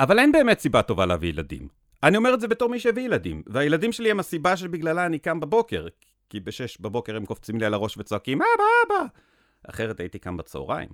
אבל 0.00 0.18
אין 0.18 0.32
באמת 0.32 0.58
סיבה 0.60 0.82
טובה 0.82 1.06
להביא 1.06 1.28
ילדים. 1.28 1.68
אני 2.02 2.16
אומר 2.16 2.34
את 2.34 2.40
זה 2.40 2.48
בתור 2.48 2.68
מי 2.68 2.80
שהביא 2.80 3.02
ילדים, 3.02 3.42
והילדים 3.46 3.92
שלי 3.92 4.10
הם 4.10 4.20
הסיבה 4.20 4.56
שבגללה 4.56 5.06
אני 5.06 5.18
קם 5.18 5.40
בבוקר, 5.40 5.86
כי 6.28 6.40
בשש 6.40 6.80
בבוקר 6.80 7.16
הם 7.16 7.26
קופצים 7.26 7.58
לי 7.60 7.66
על 7.66 7.74
הראש 7.74 7.98
וצועקים, 7.98 8.38
אבא, 8.42 8.64
אבא! 8.86 9.06
אחרת 9.68 10.00
הייתי 10.00 10.18
קם 10.18 10.36
בצהריים. 10.36 10.88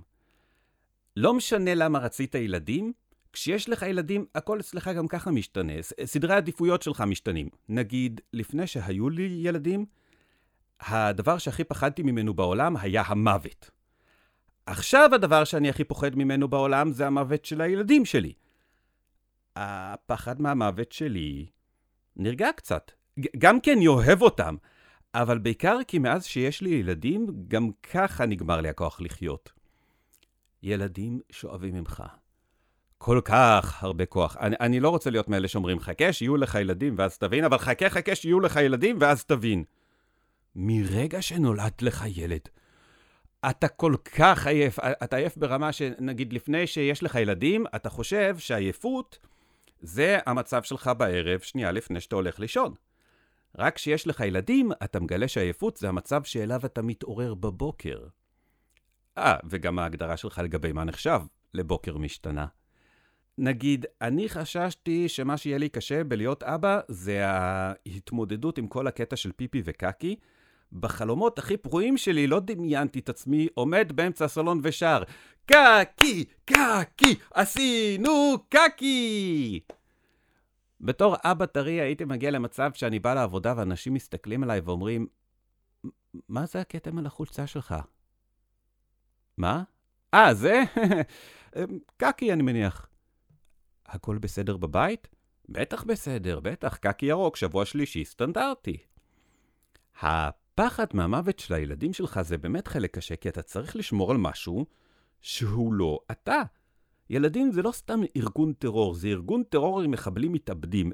לא 1.15 1.33
משנה 1.33 1.75
למה 1.75 1.99
רצית 1.99 2.35
ילדים, 2.35 2.93
כשיש 3.33 3.69
לך 3.69 3.81
ילדים, 3.81 4.25
הכל 4.35 4.59
אצלך 4.59 4.87
גם 4.87 5.07
ככה 5.07 5.31
משתנה. 5.31 5.73
סדרי 6.05 6.33
העדיפויות 6.33 6.81
שלך 6.81 7.01
משתנים. 7.01 7.49
נגיד, 7.69 8.21
לפני 8.33 8.67
שהיו 8.67 9.09
לי 9.09 9.39
ילדים, 9.41 9.85
הדבר 10.79 11.37
שהכי 11.37 11.63
פחדתי 11.63 12.03
ממנו 12.03 12.33
בעולם 12.33 12.77
היה 12.77 13.03
המוות. 13.05 13.71
עכשיו 14.65 15.09
הדבר 15.13 15.43
שאני 15.43 15.69
הכי 15.69 15.83
פוחד 15.83 16.15
ממנו 16.15 16.47
בעולם 16.47 16.91
זה 16.91 17.07
המוות 17.07 17.45
של 17.45 17.61
הילדים 17.61 18.05
שלי. 18.05 18.33
הפחד 19.57 20.41
מהמוות 20.41 20.91
שלי 20.91 21.45
נרגע 22.15 22.49
קצת. 22.55 22.91
גם 23.37 23.59
כי 23.61 23.73
אני 23.73 23.87
אוהב 23.87 24.21
אותם, 24.21 24.55
אבל 25.13 25.37
בעיקר 25.37 25.77
כי 25.87 25.99
מאז 25.99 26.25
שיש 26.25 26.61
לי 26.61 26.69
ילדים, 26.69 27.27
גם 27.47 27.69
ככה 27.93 28.25
נגמר 28.25 28.61
לי 28.61 28.69
הכוח 28.69 29.01
לחיות. 29.01 29.51
ילדים 30.63 31.19
שואבים 31.31 31.75
ממך. 31.75 32.03
כל 32.97 33.21
כך 33.25 33.83
הרבה 33.83 34.05
כוח. 34.05 34.37
אני, 34.37 34.55
אני 34.59 34.79
לא 34.79 34.89
רוצה 34.89 35.09
להיות 35.09 35.29
מאלה 35.29 35.47
שאומרים, 35.47 35.79
חכה 35.79 36.13
שיהיו 36.13 36.37
לך 36.37 36.55
ילדים 36.55 36.95
ואז 36.97 37.17
תבין, 37.17 37.43
אבל 37.43 37.57
חכה 37.57 37.89
חכה 37.89 38.15
שיהיו 38.15 38.39
לך 38.39 38.55
ילדים 38.55 38.97
ואז 38.99 39.25
תבין. 39.25 39.63
מרגע 40.55 41.21
שנולד 41.21 41.73
לך 41.81 42.03
ילד, 42.15 42.41
אתה 43.49 43.67
כל 43.67 43.95
כך 44.15 44.47
עייף, 44.47 44.79
אתה 44.79 45.15
עייף 45.15 45.37
ברמה 45.37 45.71
שנגיד 45.71 46.33
לפני 46.33 46.67
שיש 46.67 47.03
לך 47.03 47.15
ילדים, 47.15 47.65
אתה 47.75 47.89
חושב 47.89 48.37
שעייפות 48.37 49.26
זה 49.81 50.19
המצב 50.25 50.63
שלך 50.63 50.91
בערב, 50.97 51.39
שנייה 51.39 51.71
לפני 51.71 52.01
שאתה 52.01 52.15
הולך 52.15 52.39
לישון. 52.39 52.73
רק 53.57 53.75
כשיש 53.75 54.07
לך 54.07 54.19
ילדים, 54.19 54.71
אתה 54.83 54.99
מגלה 54.99 55.27
שעייפות 55.27 55.77
זה 55.77 55.89
המצב 55.89 56.23
שאליו 56.23 56.65
אתה 56.65 56.81
מתעורר 56.81 57.33
בבוקר. 57.33 58.07
אה, 59.17 59.35
וגם 59.49 59.79
ההגדרה 59.79 60.17
שלך 60.17 60.41
לגבי 60.43 60.71
מה 60.71 60.83
נחשב 60.83 61.21
לבוקר 61.53 61.97
משתנה. 61.97 62.45
נגיד, 63.37 63.85
אני 64.01 64.29
חששתי 64.29 65.09
שמה 65.09 65.37
שיהיה 65.37 65.57
לי 65.57 65.69
קשה 65.69 66.03
בלהיות 66.03 66.43
אבא 66.43 66.79
זה 66.87 67.27
ההתמודדות 67.27 68.57
עם 68.57 68.67
כל 68.67 68.87
הקטע 68.87 69.15
של 69.15 69.31
פיפי 69.31 69.61
וקקי. 69.65 70.15
בחלומות 70.71 71.39
הכי 71.39 71.57
פרועים 71.57 71.97
שלי 71.97 72.27
לא 72.27 72.39
דמיינתי 72.39 72.99
את 72.99 73.09
עצמי 73.09 73.47
עומד 73.53 73.91
באמצע 73.95 74.25
הסלון 74.25 74.59
ושר 74.63 75.03
קקי, 75.45 76.25
קקי, 76.45 77.15
עשינו 77.33 78.35
קקי! 78.49 79.59
בתור 80.81 81.15
אבא 81.23 81.45
טרי 81.45 81.81
הייתי 81.81 82.05
מגיע 82.05 82.31
למצב 82.31 82.71
שאני 82.73 82.99
בא 82.99 83.13
לעבודה 83.13 83.53
ואנשים 83.57 83.93
מסתכלים 83.93 84.43
עליי 84.43 84.59
ואומרים, 84.59 85.07
מה 86.29 86.45
זה 86.45 86.61
הכתם 86.61 86.97
על 86.97 87.05
החולצה 87.05 87.47
שלך? 87.47 87.75
מה? 89.37 89.63
אה, 90.13 90.33
זה? 90.33 90.63
קקי, 91.97 92.33
אני 92.33 92.43
מניח. 92.43 92.89
הכל 93.85 94.17
בסדר 94.17 94.57
בבית? 94.57 95.07
בטח 95.49 95.83
בסדר, 95.83 96.39
בטח, 96.39 96.77
קקי 96.77 97.05
ירוק, 97.05 97.35
שבוע 97.35 97.65
שלישי, 97.65 98.05
סטנדרטי. 98.05 98.77
הפחד 100.59 100.85
מהמוות 100.93 101.39
של 101.39 101.53
הילדים 101.53 101.93
שלך 101.93 102.21
זה 102.21 102.37
באמת 102.37 102.67
חלק 102.67 102.95
קשה, 102.95 103.15
כי 103.15 103.29
אתה 103.29 103.41
צריך 103.41 103.75
לשמור 103.75 104.11
על 104.11 104.17
משהו 104.17 104.65
שהוא 105.21 105.73
לא 105.73 105.99
אתה. 106.11 106.41
ילדים 107.09 107.51
זה 107.51 107.61
לא 107.61 107.71
סתם 107.71 107.99
ארגון 108.17 108.53
טרור, 108.53 108.93
זה 108.93 109.07
ארגון 109.07 109.43
טרור 109.43 109.81
עם 109.81 109.91
מחבלים 109.91 110.33
מתאבדים. 110.33 110.91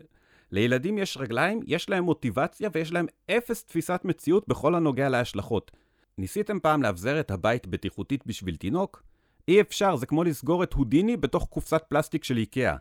לילדים 0.51 0.97
יש 0.97 1.17
רגליים, 1.17 1.59
יש 1.67 1.89
להם 1.89 2.03
מוטיבציה 2.03 2.69
ויש 2.73 2.91
להם 2.91 3.05
אפס 3.31 3.65
תפיסת 3.65 4.01
מציאות 4.03 4.47
בכל 4.47 4.75
הנוגע 4.75 5.09
להשלכות. 5.09 5.71
ניסיתם 6.17 6.59
פעם 6.59 6.83
לאבזר 6.83 7.19
את 7.19 7.31
הבית 7.31 7.67
בטיחותית 7.67 8.27
בשביל 8.27 8.55
תינוק? 8.55 9.03
אי 9.47 9.61
אפשר, 9.61 9.95
זה 9.95 10.05
כמו 10.05 10.23
לסגור 10.23 10.63
את 10.63 10.73
הודיני 10.73 11.17
בתוך 11.17 11.47
קופסת 11.49 11.83
פלסטיק 11.89 12.23
של 12.23 12.37
איקאה. 12.37 12.75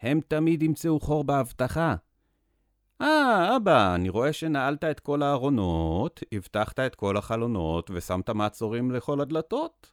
הם 0.00 0.20
תמיד 0.28 0.62
ימצאו 0.62 1.00
חור 1.00 1.24
באבטחה. 1.24 1.94
אה, 3.00 3.56
אבא, 3.56 3.94
אני 3.94 4.08
רואה 4.08 4.32
שנעלת 4.32 4.84
את 4.84 5.00
כל 5.00 5.22
הארונות, 5.22 6.20
הבטחת 6.32 6.80
את 6.80 6.94
כל 6.94 7.16
החלונות 7.16 7.90
ושמת 7.94 8.30
מעצורים 8.30 8.90
לכל 8.90 9.20
הדלתות. 9.20 9.90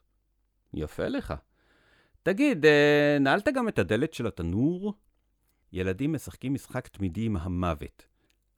יפה 0.74 1.08
לך. 1.08 1.34
תגיד, 2.22 2.66
אה, 2.66 3.16
נעלת 3.20 3.48
גם 3.54 3.68
את 3.68 3.78
הדלת 3.78 4.14
של 4.14 4.26
התנור? 4.26 4.94
ילדים 5.72 6.12
משחקים 6.12 6.54
משחק 6.54 6.88
תמידי 6.88 7.24
עם 7.24 7.36
המוות. 7.36 8.06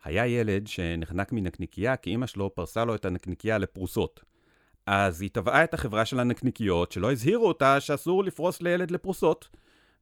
היה 0.04 0.26
ילד 0.26 0.66
שנחנק 0.66 1.32
מנקניקייה 1.32 1.96
כי 1.96 2.14
אמא 2.14 2.26
שלו 2.26 2.54
פרסה 2.54 2.84
לו 2.84 2.94
את 2.94 3.04
הנקניקייה 3.04 3.58
לפרוסות. 3.58 4.24
אז 4.86 5.22
היא 5.22 5.30
תבעה 5.32 5.64
את 5.64 5.74
החברה 5.74 6.04
של 6.04 6.20
הנקניקיות 6.20 6.92
שלא 6.92 7.12
הזהירו 7.12 7.48
אותה 7.48 7.80
שאסור 7.80 8.24
לפרוס 8.24 8.62
לילד 8.62 8.90
לפרוסות. 8.90 9.48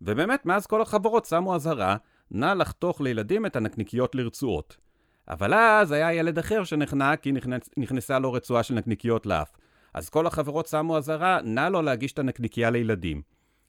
ובאמת, 0.02 0.46
מאז 0.46 0.66
כל 0.66 0.82
החברות 0.82 1.24
שמו 1.24 1.54
אזהרה, 1.54 1.96
נא 2.30 2.54
לחתוך 2.56 3.00
לילדים 3.00 3.46
את 3.46 3.56
הנקניקיות 3.56 4.14
לרצועות. 4.14 4.76
אבל 5.28 5.54
אז 5.54 5.92
היה 5.92 6.14
ילד 6.14 6.38
אחר 6.38 6.64
שנחנק 6.64 7.20
כי 7.20 7.32
נכנס, 7.32 7.70
נכנסה 7.76 8.18
לו 8.18 8.32
רצועה 8.32 8.62
של 8.62 8.74
נקניקיות 8.74 9.26
לאף. 9.26 9.56
אז 9.94 10.08
כל 10.08 10.26
החברות 10.26 10.66
שמו 10.66 10.96
אזהרה, 10.96 11.38
נא 11.44 11.68
לא 11.68 11.84
להגיש 11.84 12.12
את 12.12 12.18
הנקניקייה 12.18 12.70
לילדים. 12.70 13.22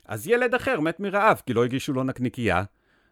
אז 0.06 0.28
ילד 0.28 0.56
אחר 0.56 0.80
מת 0.80 1.00
מרעב 1.00 1.42
כי 1.46 1.54
לא 1.54 1.66
הגישו 1.66 1.94
לו 1.94 2.04
נקניקייה. 2.04 2.64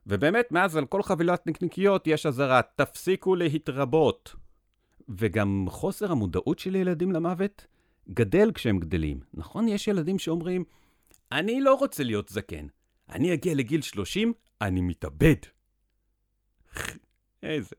ובאמת, 0.07 0.51
מאז 0.51 0.77
על 0.77 0.85
כל 0.85 1.03
חבילת 1.03 1.47
נקניקיות 1.47 2.07
יש 2.07 2.25
אזהרה, 2.25 2.61
תפסיקו 2.75 3.35
להתרבות. 3.35 4.35
וגם 5.09 5.65
חוסר 5.69 6.11
המודעות 6.11 6.59
של 6.59 6.75
ילדים 6.75 7.11
למוות 7.11 7.65
גדל 8.09 8.51
כשהם 8.51 8.79
גדלים. 8.79 9.19
נכון? 9.33 9.67
יש 9.67 9.87
ילדים 9.87 10.19
שאומרים, 10.19 10.63
אני 11.31 11.61
לא 11.61 11.73
רוצה 11.73 12.03
להיות 12.03 12.29
זקן. 12.29 12.67
אני 13.09 13.33
אגיע 13.33 13.53
לגיל 13.53 13.81
30, 13.81 14.33
אני 14.61 14.81
מתאבד. 14.81 15.35
איזה. 17.43 17.75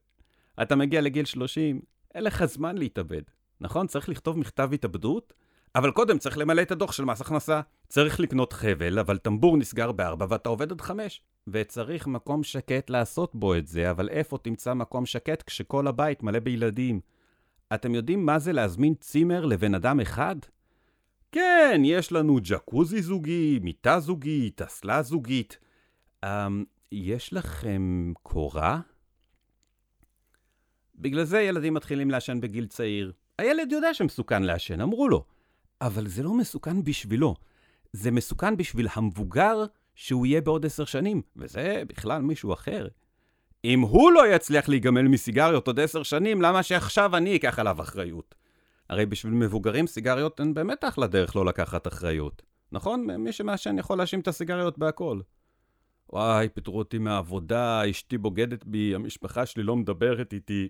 אתה 0.62 0.76
מגיע 0.76 1.00
לגיל 1.00 1.24
30, 1.24 1.80
אין 2.14 2.24
לך 2.24 2.44
זמן 2.44 2.78
להתאבד. 2.78 3.22
נכון? 3.60 3.86
צריך 3.86 4.08
לכתוב 4.08 4.38
מכתב 4.38 4.70
התאבדות, 4.72 5.32
אבל 5.74 5.90
קודם 5.90 6.18
צריך 6.18 6.38
למלא 6.38 6.62
את 6.62 6.70
הדוח 6.70 6.92
של 6.92 7.04
מס 7.04 7.20
הכנסה. 7.20 7.60
צריך 7.88 8.20
לקנות 8.20 8.52
חבל, 8.52 8.98
אבל 8.98 9.18
טמבור 9.18 9.56
נסגר 9.56 9.92
בארבע 9.92 10.26
ואתה 10.28 10.48
עובד 10.48 10.72
עד 10.72 10.80
חמש. 10.80 11.22
וצריך 11.48 12.06
מקום 12.06 12.42
שקט 12.42 12.90
לעשות 12.90 13.34
בו 13.34 13.54
את 13.54 13.66
זה, 13.66 13.90
אבל 13.90 14.08
איפה 14.08 14.38
תמצא 14.38 14.74
מקום 14.74 15.06
שקט 15.06 15.42
כשכל 15.42 15.86
הבית 15.86 16.22
מלא 16.22 16.38
בילדים? 16.38 17.00
אתם 17.74 17.94
יודעים 17.94 18.26
מה 18.26 18.38
זה 18.38 18.52
להזמין 18.52 18.94
צימר 18.94 19.44
לבן 19.44 19.74
אדם 19.74 20.00
אחד? 20.00 20.36
כן, 21.32 21.82
יש 21.84 22.12
לנו 22.12 22.38
ג'קוזי 22.42 23.02
זוגי, 23.02 23.58
מיטה 23.62 24.00
זוגית, 24.00 24.62
אסלה 24.62 25.02
זוגית. 25.02 25.58
Um, 26.24 26.28
יש 26.92 27.32
לכם 27.32 28.12
קורה? 28.22 28.80
בגלל 30.94 31.24
זה 31.24 31.40
ילדים 31.40 31.74
מתחילים 31.74 32.10
לעשן 32.10 32.40
בגיל 32.40 32.66
צעיר. 32.66 33.12
הילד 33.38 33.72
יודע 33.72 33.94
שמסוכן 33.94 34.42
לעשן, 34.42 34.80
אמרו 34.80 35.08
לו. 35.08 35.24
אבל 35.80 36.06
זה 36.06 36.22
לא 36.22 36.34
מסוכן 36.34 36.84
בשבילו. 36.84 37.34
זה 37.92 38.10
מסוכן 38.10 38.56
בשביל 38.56 38.88
המבוגר 38.92 39.64
שהוא 39.94 40.26
יהיה 40.26 40.40
בעוד 40.40 40.66
עשר 40.66 40.84
שנים, 40.84 41.22
וזה 41.36 41.82
בכלל 41.88 42.22
מישהו 42.22 42.52
אחר. 42.52 42.88
אם 43.64 43.80
הוא 43.80 44.12
לא 44.12 44.34
יצליח 44.34 44.68
להיגמל 44.68 45.02
מסיגריות 45.02 45.66
עוד 45.66 45.80
עשר 45.80 46.02
שנים, 46.02 46.42
למה 46.42 46.62
שעכשיו 46.62 47.16
אני 47.16 47.36
אקח 47.36 47.58
עליו 47.58 47.80
אחריות? 47.80 48.34
הרי 48.90 49.06
בשביל 49.06 49.32
מבוגרים 49.32 49.86
סיגריות 49.86 50.40
הן 50.40 50.54
באמת 50.54 50.84
אחלה 50.84 51.06
דרך 51.06 51.36
לא 51.36 51.46
לקחת 51.46 51.86
אחריות. 51.86 52.42
נכון? 52.72 53.06
מי 53.06 53.32
שמעשן 53.32 53.78
יכול 53.78 53.98
להאשים 53.98 54.20
את 54.20 54.28
הסיגריות 54.28 54.78
בהכל. 54.78 55.20
וואי, 56.10 56.48
פיטרו 56.48 56.78
אותי 56.78 56.98
מהעבודה, 56.98 57.90
אשתי 57.90 58.18
בוגדת 58.18 58.64
בי, 58.64 58.94
המשפחה 58.94 59.46
שלי 59.46 59.62
לא 59.62 59.76
מדברת 59.76 60.32
איתי. 60.32 60.68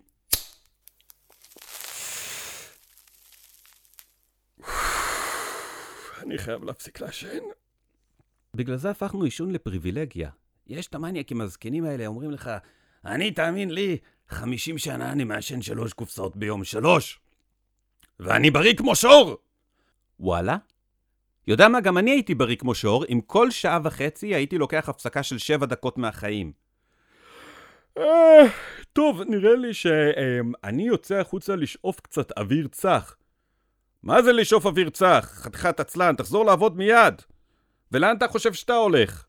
אני 6.23 6.39
חייב 6.39 6.65
להפסיק 6.65 7.01
לעשן. 7.01 7.39
בגלל 8.55 8.77
זה 8.77 8.91
הפכנו 8.91 9.23
עישון 9.23 9.51
לפריבילגיה. 9.51 10.31
יש 10.67 10.87
את 10.87 10.95
המניאקים 10.95 11.41
הזקנים 11.41 11.85
האלה, 11.85 12.07
אומרים 12.07 12.31
לך, 12.31 12.51
אני, 13.05 13.31
תאמין 13.31 13.71
לי, 13.71 13.99
50 14.29 14.79
שנה 14.79 15.13
אני 15.13 15.25
מעשן 15.25 15.63
שלוש 15.63 15.93
קופסאות 15.93 16.37
ביום, 16.37 16.65
שלוש! 16.65 17.21
ואני 18.21 18.51
בריא 18.51 18.77
כמו 18.77 18.97
שור! 18.97 19.37
וואלה? 20.21 20.57
יודע 21.47 21.69
מה, 21.69 21.81
גם 21.81 21.99
אני 21.99 22.11
הייתי 22.11 22.35
בריא 22.35 22.57
כמו 22.57 22.75
שור, 22.75 23.05
אם 23.09 23.21
כל 23.27 23.51
שעה 23.51 23.79
וחצי 23.85 24.35
הייתי 24.35 24.59
לוקח 24.59 24.89
הפסקה 24.89 25.23
של 25.23 25.39
שבע 25.39 25.67
דקות 25.67 25.99
מהחיים. 25.99 26.53
טוב, 28.93 29.23
נראה 29.23 29.57
לי 29.57 29.75
שאני 29.75 30.87
יוצא 30.87 31.15
החוצה 31.15 31.57
לשאוף 31.57 32.01
קצת 32.01 32.39
אוויר 32.39 32.69
צח. 32.69 33.17
מה 34.03 34.23
זה 34.23 34.33
לשאוף 34.33 34.67
אוויר 34.67 34.91
צח? 34.91 35.33
חתיכת 35.33 35.81
עצלן, 35.81 36.17
תחזור 36.17 36.45
לעבוד 36.47 36.77
מיד! 36.77 37.23
ולאן 37.93 38.17
אתה 38.17 38.29
חושב 38.29 38.53
שאתה 38.53 38.75
הולך? 38.75 39.25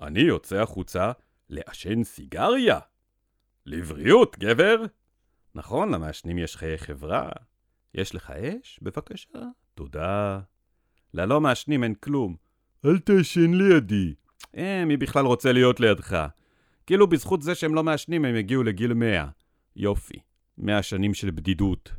אני 0.00 0.20
יוצא 0.20 0.56
החוצה 0.56 1.12
לעשן 1.50 2.04
סיגריה. 2.04 2.78
לבריאות, 3.66 4.38
גבר! 4.38 4.84
נכון, 5.54 5.94
למעשנים 5.94 6.38
יש 6.38 6.56
חיי 6.56 6.78
חברה. 6.78 7.28
יש 7.94 8.14
לך 8.14 8.30
אש? 8.30 8.78
בבקשה. 8.82 9.38
תודה. 9.74 10.40
ללא 11.14 11.40
מעשנים 11.40 11.84
אין 11.84 11.94
כלום. 11.94 12.36
אל 12.84 12.98
תעשן 12.98 13.54
לידי. 13.54 14.14
אה, 14.56 14.84
מי 14.84 14.96
בכלל 14.96 15.24
רוצה 15.24 15.52
להיות 15.52 15.80
לידך? 15.80 16.26
כאילו 16.86 17.06
בזכות 17.06 17.42
זה 17.42 17.54
שהם 17.54 17.74
לא 17.74 17.84
מעשנים 17.84 18.24
הם 18.24 18.34
הגיעו 18.34 18.62
לגיל 18.62 18.94
מאה. 18.94 19.26
יופי. 19.76 20.18
מאה 20.58 20.82
שנים 20.82 21.14
של 21.14 21.30
בדידות. 21.30 21.92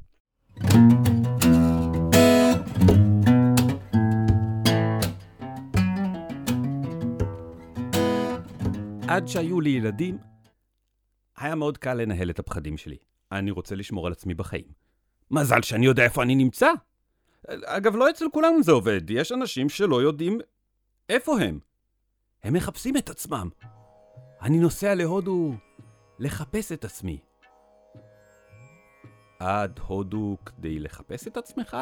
עד 9.08 9.28
שהיו 9.28 9.62
לי 9.62 9.70
ילדים, 9.70 10.18
היה 11.38 11.56
מאוד 11.56 11.78
קל 11.78 11.94
לנהל 11.94 12.30
את 12.30 12.40
הפחדים 12.40 12.78
שלי. 12.78 12.98
אני 13.32 13.52
רוצה 13.52 13.76
לשמור 13.76 14.08
על 14.08 14.12
עצמי 14.12 14.34
בחיים. 14.34 14.68
מזל 15.32 15.62
שאני 15.62 15.86
יודע 15.86 16.04
איפה 16.04 16.24
אני 16.24 16.36
נמצא. 16.36 16.68
אגב, 17.48 17.96
לא 17.96 18.10
אצל 18.10 18.26
כולם 18.34 18.62
זה 18.62 18.72
עובד. 18.72 19.10
יש 19.10 19.32
אנשים 19.32 19.70
שלא 19.70 20.02
יודעים 20.02 20.40
איפה 21.10 21.40
הם. 21.40 21.60
הם 22.44 22.54
מחפשים 22.54 22.98
את 22.98 23.10
עצמם. 23.10 23.50
אני 24.42 24.60
נוסע 24.60 24.96
להודו 24.96 25.54
לחפש 26.20 26.72
את 26.72 26.86
עצמי. 26.86 27.20
עד 29.40 29.80
הודו 29.88 30.38
כדי 30.46 30.80
לחפש 30.80 31.28
את 31.28 31.38
עצמך? 31.38 31.78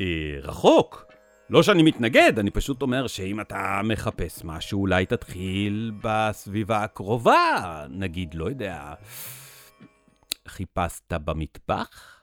אה, 0.00 0.36
רחוק. 0.42 1.04
לא 1.50 1.62
שאני 1.62 1.82
מתנגד, 1.82 2.38
אני 2.38 2.50
פשוט 2.50 2.82
אומר 2.82 3.06
שאם 3.06 3.40
אתה 3.40 3.80
מחפש 3.84 4.44
משהו, 4.44 4.80
אולי 4.80 5.06
תתחיל 5.06 5.92
בסביבה 6.02 6.84
הקרובה. 6.84 7.86
נגיד, 7.90 8.34
לא 8.34 8.44
יודע, 8.44 8.94
חיפשת 10.48 11.12
במטבח? 11.12 12.13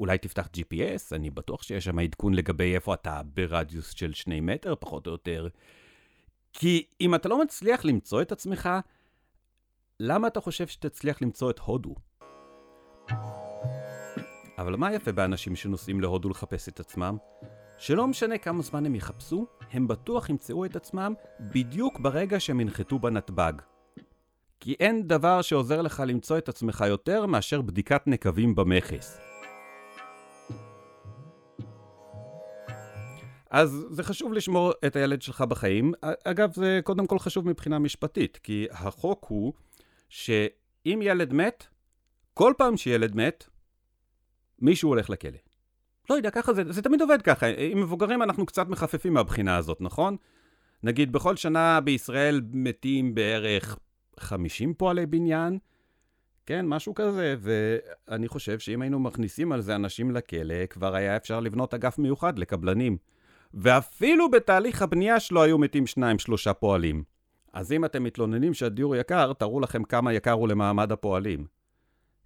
אולי 0.00 0.18
תפתח 0.18 0.48
GPS, 0.56 1.02
אני 1.12 1.30
בטוח 1.30 1.62
שיש 1.62 1.84
שם 1.84 1.98
עדכון 1.98 2.34
לגבי 2.34 2.74
איפה 2.74 2.94
אתה 2.94 3.20
ברדיוס 3.34 3.90
של 3.90 4.12
שני 4.12 4.40
מטר, 4.40 4.74
פחות 4.80 5.06
או 5.06 5.12
יותר. 5.12 5.48
כי 6.52 6.86
אם 7.00 7.14
אתה 7.14 7.28
לא 7.28 7.42
מצליח 7.42 7.84
למצוא 7.84 8.22
את 8.22 8.32
עצמך, 8.32 8.68
למה 10.00 10.26
אתה 10.26 10.40
חושב 10.40 10.66
שתצליח 10.66 11.22
למצוא 11.22 11.50
את 11.50 11.58
הודו? 11.58 11.94
אבל 14.58 14.76
מה 14.76 14.94
יפה 14.94 15.12
באנשים 15.12 15.56
שנוסעים 15.56 16.00
להודו 16.00 16.28
לחפש 16.28 16.68
את 16.68 16.80
עצמם? 16.80 17.16
שלא 17.78 18.06
משנה 18.06 18.38
כמה 18.38 18.62
זמן 18.62 18.86
הם 18.86 18.94
יחפשו, 18.94 19.46
הם 19.72 19.88
בטוח 19.88 20.30
ימצאו 20.30 20.64
את 20.64 20.76
עצמם 20.76 21.14
בדיוק 21.40 22.00
ברגע 22.00 22.40
שהם 22.40 22.60
ינחתו 22.60 22.98
בנתב"ג. 22.98 23.52
כי 24.60 24.76
אין 24.80 25.08
דבר 25.08 25.42
שעוזר 25.42 25.82
לך 25.82 26.02
למצוא 26.06 26.38
את 26.38 26.48
עצמך 26.48 26.84
יותר 26.88 27.26
מאשר 27.26 27.60
בדיקת 27.60 28.06
נקבים 28.06 28.54
במכס. 28.54 29.29
אז 33.50 33.86
זה 33.90 34.02
חשוב 34.02 34.32
לשמור 34.32 34.72
את 34.86 34.96
הילד 34.96 35.22
שלך 35.22 35.40
בחיים. 35.40 35.92
אגב, 36.24 36.52
זה 36.54 36.80
קודם 36.84 37.06
כל 37.06 37.18
חשוב 37.18 37.48
מבחינה 37.48 37.78
משפטית, 37.78 38.38
כי 38.42 38.66
החוק 38.70 39.26
הוא 39.28 39.52
שאם 40.08 41.00
ילד 41.02 41.32
מת, 41.32 41.66
כל 42.34 42.52
פעם 42.58 42.76
שילד 42.76 43.16
מת, 43.16 43.44
מישהו 44.58 44.88
הולך 44.88 45.10
לכלא. 45.10 45.38
לא 46.10 46.14
יודע, 46.14 46.30
ככה 46.30 46.52
זה, 46.52 46.62
זה 46.68 46.82
תמיד 46.82 47.00
עובד 47.00 47.22
ככה. 47.22 47.46
עם 47.46 47.80
מבוגרים 47.80 48.22
אנחנו 48.22 48.46
קצת 48.46 48.68
מחפפים 48.68 49.14
מהבחינה 49.14 49.56
הזאת, 49.56 49.80
נכון? 49.80 50.16
נגיד, 50.82 51.12
בכל 51.12 51.36
שנה 51.36 51.80
בישראל 51.80 52.40
מתים 52.52 53.14
בערך 53.14 53.78
50 54.20 54.74
פועלי 54.74 55.06
בניין, 55.06 55.58
כן, 56.46 56.66
משהו 56.66 56.94
כזה, 56.94 57.36
ואני 57.40 58.28
חושב 58.28 58.58
שאם 58.58 58.82
היינו 58.82 59.00
מכניסים 59.00 59.52
על 59.52 59.60
זה 59.60 59.74
אנשים 59.74 60.10
לכלא, 60.10 60.66
כבר 60.66 60.94
היה 60.94 61.16
אפשר 61.16 61.40
לבנות 61.40 61.74
אגף 61.74 61.98
מיוחד 61.98 62.38
לקבלנים. 62.38 62.96
ואפילו 63.54 64.30
בתהליך 64.30 64.82
הבנייה 64.82 65.20
שלו 65.20 65.42
היו 65.42 65.58
מתים 65.58 65.86
שניים, 65.86 66.18
שלושה 66.18 66.52
פועלים. 66.52 67.02
אז 67.52 67.72
אם 67.72 67.84
אתם 67.84 68.04
מתלוננים 68.04 68.54
שהדיור 68.54 68.96
יקר, 68.96 69.32
תראו 69.32 69.60
לכם 69.60 69.84
כמה 69.84 70.12
יקר 70.12 70.32
הוא 70.32 70.48
למעמד 70.48 70.92
הפועלים. 70.92 71.46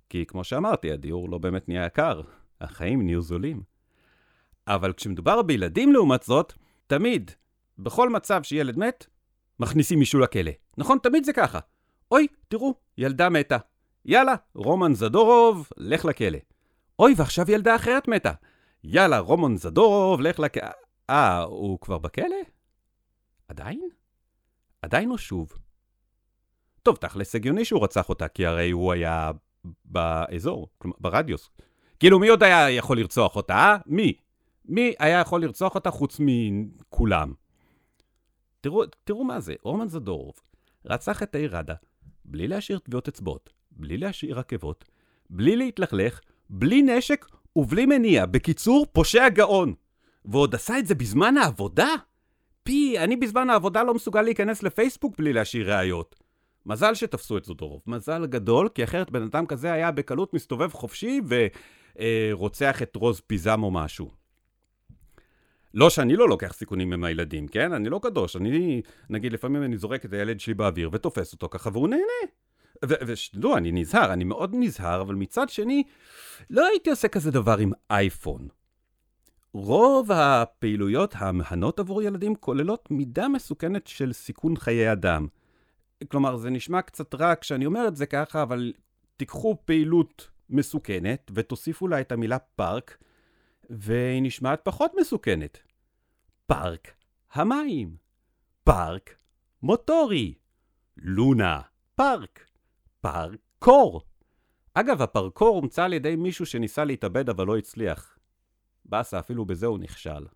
כי 0.08 0.26
כמו 0.26 0.44
שאמרתי, 0.44 0.92
הדיור 0.92 1.30
לא 1.30 1.38
באמת 1.38 1.68
נהיה 1.68 1.86
יקר, 1.86 2.20
החיים 2.60 3.02
נהיו 3.02 3.22
זולים. 3.22 3.62
אבל 4.66 4.92
כשמדובר 4.92 5.42
בילדים 5.42 5.92
לעומת 5.92 6.22
זאת, 6.22 6.52
תמיד, 6.86 7.30
בכל 7.78 8.10
מצב 8.10 8.42
שילד 8.42 8.78
מת, 8.78 9.06
מכניסים 9.60 9.98
מישהו 9.98 10.20
לכלא. 10.20 10.50
נכון? 10.78 10.98
תמיד 11.02 11.24
זה 11.24 11.32
ככה. 11.32 11.58
אוי, 12.10 12.26
תראו, 12.48 12.74
ילדה 12.98 13.28
מתה. 13.28 13.56
יאללה, 14.04 14.34
רומן 14.54 14.94
זדורוב, 14.94 15.68
לך 15.76 16.04
לכלא. 16.04 16.38
אוי, 16.98 17.14
ועכשיו 17.16 17.50
ילדה 17.50 17.76
אחרת 17.76 18.08
מתה. 18.08 18.32
יאללה, 18.84 19.18
רומן 19.18 19.56
זדורוב, 19.56 20.20
לך 20.20 20.38
לכלא. 20.38 20.83
אה, 21.10 21.42
הוא 21.42 21.80
כבר 21.80 21.98
בכלא? 21.98 22.36
עדיין? 23.48 23.88
עדיין 24.82 25.10
או 25.10 25.18
שוב? 25.18 25.52
טוב, 26.82 26.96
תכלס 26.96 27.34
הגיוני 27.34 27.64
שהוא 27.64 27.84
רצח 27.84 28.08
אותה, 28.08 28.28
כי 28.28 28.46
הרי 28.46 28.70
הוא 28.70 28.92
היה 28.92 29.30
באזור, 29.84 30.68
כלומר, 30.78 30.96
ברדיוס. 31.00 31.50
כאילו, 31.98 32.18
מי 32.18 32.28
עוד 32.28 32.42
היה 32.42 32.70
יכול 32.70 32.98
לרצוח 32.98 33.36
אותה, 33.36 33.54
אה? 33.54 33.76
מי? 33.86 34.12
מי 34.64 34.94
היה 34.98 35.20
יכול 35.20 35.42
לרצוח 35.42 35.74
אותה 35.74 35.90
חוץ 35.90 36.20
מכולם? 36.20 37.32
תראו, 38.60 38.82
תראו 39.04 39.24
מה 39.24 39.40
זה, 39.40 39.54
רומן 39.62 39.88
זדורוב 39.88 40.34
רצח 40.86 41.22
את 41.22 41.34
העיר 41.34 41.56
ראדה, 41.56 41.74
בלי 42.24 42.48
להשאיר 42.48 42.78
טביעות 42.78 43.08
אצבעות, 43.08 43.50
בלי 43.70 43.96
להשאיר 43.96 44.38
עקבות, 44.38 44.84
בלי 45.30 45.56
להתלכלך, 45.56 46.20
בלי 46.50 46.82
נשק 46.82 47.26
ובלי 47.56 47.86
מניע. 47.86 48.26
בקיצור, 48.26 48.86
פושע 48.92 49.28
גאון. 49.28 49.74
ועוד 50.24 50.54
עשה 50.54 50.78
את 50.78 50.86
זה 50.86 50.94
בזמן 50.94 51.36
העבודה? 51.36 51.88
פי, 52.62 52.98
אני 52.98 53.16
בזמן 53.16 53.50
העבודה 53.50 53.82
לא 53.82 53.94
מסוגל 53.94 54.22
להיכנס 54.22 54.62
לפייסבוק 54.62 55.18
בלי 55.18 55.32
להשאיר 55.32 55.74
ראיות. 55.74 56.14
מזל 56.66 56.94
שתפסו 56.94 57.38
את 57.38 57.44
זודורוב. 57.44 57.82
מזל 57.86 58.26
גדול, 58.26 58.68
כי 58.68 58.84
אחרת 58.84 59.10
בן 59.10 59.22
אדם 59.22 59.46
כזה 59.46 59.72
היה 59.72 59.90
בקלות 59.90 60.34
מסתובב 60.34 60.72
חופשי 60.72 61.20
ורוצח 61.98 62.82
את 62.82 62.96
רוז 62.96 63.20
פיזם 63.20 63.62
או 63.62 63.70
משהו. 63.70 64.10
לא 65.74 65.90
שאני 65.90 66.16
לא 66.16 66.28
לוקח 66.28 66.52
סיכונים 66.52 66.92
עם 66.92 67.04
הילדים, 67.04 67.48
כן? 67.48 67.72
אני 67.72 67.88
לא 67.88 68.00
קדוש. 68.02 68.36
אני, 68.36 68.82
נגיד, 69.10 69.32
לפעמים 69.32 69.62
אני 69.62 69.76
זורק 69.76 70.04
את 70.04 70.12
הילד 70.12 70.40
שלי 70.40 70.54
באוויר 70.54 70.90
ותופס 70.92 71.32
אותו 71.32 71.48
ככה 71.48 71.70
והוא 71.72 71.88
נהנה. 71.88 72.32
ושתדעו, 73.06 73.56
אני 73.56 73.72
נזהר, 73.72 74.12
אני 74.12 74.24
מאוד 74.24 74.50
נזהר, 74.54 75.00
אבל 75.00 75.14
מצד 75.14 75.48
שני, 75.48 75.82
לא 76.50 76.66
הייתי 76.66 76.90
עושה 76.90 77.08
כזה 77.08 77.30
דבר 77.30 77.58
עם 77.58 77.72
אייפון. 77.90 78.48
רוב 79.54 80.12
הפעילויות 80.12 81.14
המהנות 81.18 81.78
עבור 81.78 82.02
ילדים 82.02 82.34
כוללות 82.34 82.90
מידה 82.90 83.28
מסוכנת 83.28 83.86
של 83.86 84.12
סיכון 84.12 84.56
חיי 84.56 84.92
אדם. 84.92 85.26
כלומר, 86.08 86.36
זה 86.36 86.50
נשמע 86.50 86.82
קצת 86.82 87.14
רע 87.14 87.34
כשאני 87.40 87.66
אומר 87.66 87.88
את 87.88 87.96
זה 87.96 88.06
ככה, 88.06 88.42
אבל 88.42 88.72
תיקחו 89.16 89.56
פעילות 89.64 90.30
מסוכנת 90.50 91.30
ותוסיפו 91.34 91.88
לה 91.88 92.00
את 92.00 92.12
המילה 92.12 92.38
פארק, 92.38 92.98
והיא 93.70 94.22
נשמעת 94.22 94.60
פחות 94.64 94.92
מסוכנת. 95.00 95.58
פארק 96.46 96.94
המים. 97.32 97.96
פארק 98.64 99.16
מוטורי. 99.62 100.34
לונה. 100.96 101.60
פארק. 101.94 102.46
פארקור. 103.00 104.02
אגב, 104.74 105.02
הפרקור 105.02 105.56
הומצא 105.56 105.84
על 105.84 105.92
ידי 105.92 106.16
מישהו 106.16 106.46
שניסה 106.46 106.84
להתאבד 106.84 107.28
אבל 107.28 107.46
לא 107.46 107.58
הצליח. 107.58 108.18
באסה, 108.84 109.18
אפילו 109.18 109.44
בזה 109.44 109.66
הוא 109.66 109.78
נכשל. 109.78 110.26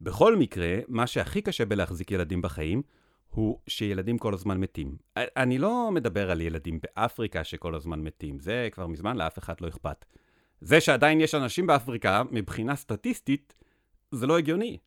בכל 0.00 0.36
מקרה, 0.36 0.78
מה 0.88 1.06
שהכי 1.06 1.42
קשה 1.42 1.64
בלהחזיק 1.64 2.10
ילדים 2.10 2.42
בחיים, 2.42 2.82
הוא 3.30 3.58
שילדים 3.66 4.18
כל 4.18 4.34
הזמן 4.34 4.60
מתים. 4.60 4.96
אני 5.16 5.58
לא 5.58 5.90
מדבר 5.92 6.30
על 6.30 6.40
ילדים 6.40 6.80
באפריקה 6.82 7.44
שכל 7.44 7.74
הזמן 7.74 8.00
מתים, 8.00 8.38
זה 8.38 8.68
כבר 8.72 8.86
מזמן 8.86 9.16
לאף 9.16 9.38
אחד 9.38 9.60
לא 9.60 9.68
אכפת. 9.68 10.04
זה 10.60 10.80
שעדיין 10.80 11.20
יש 11.20 11.34
אנשים 11.34 11.66
באפריקה, 11.66 12.22
מבחינה 12.30 12.76
סטטיסטית, 12.76 13.54
זה 14.10 14.26
לא 14.26 14.38
הגיוני. 14.38 14.78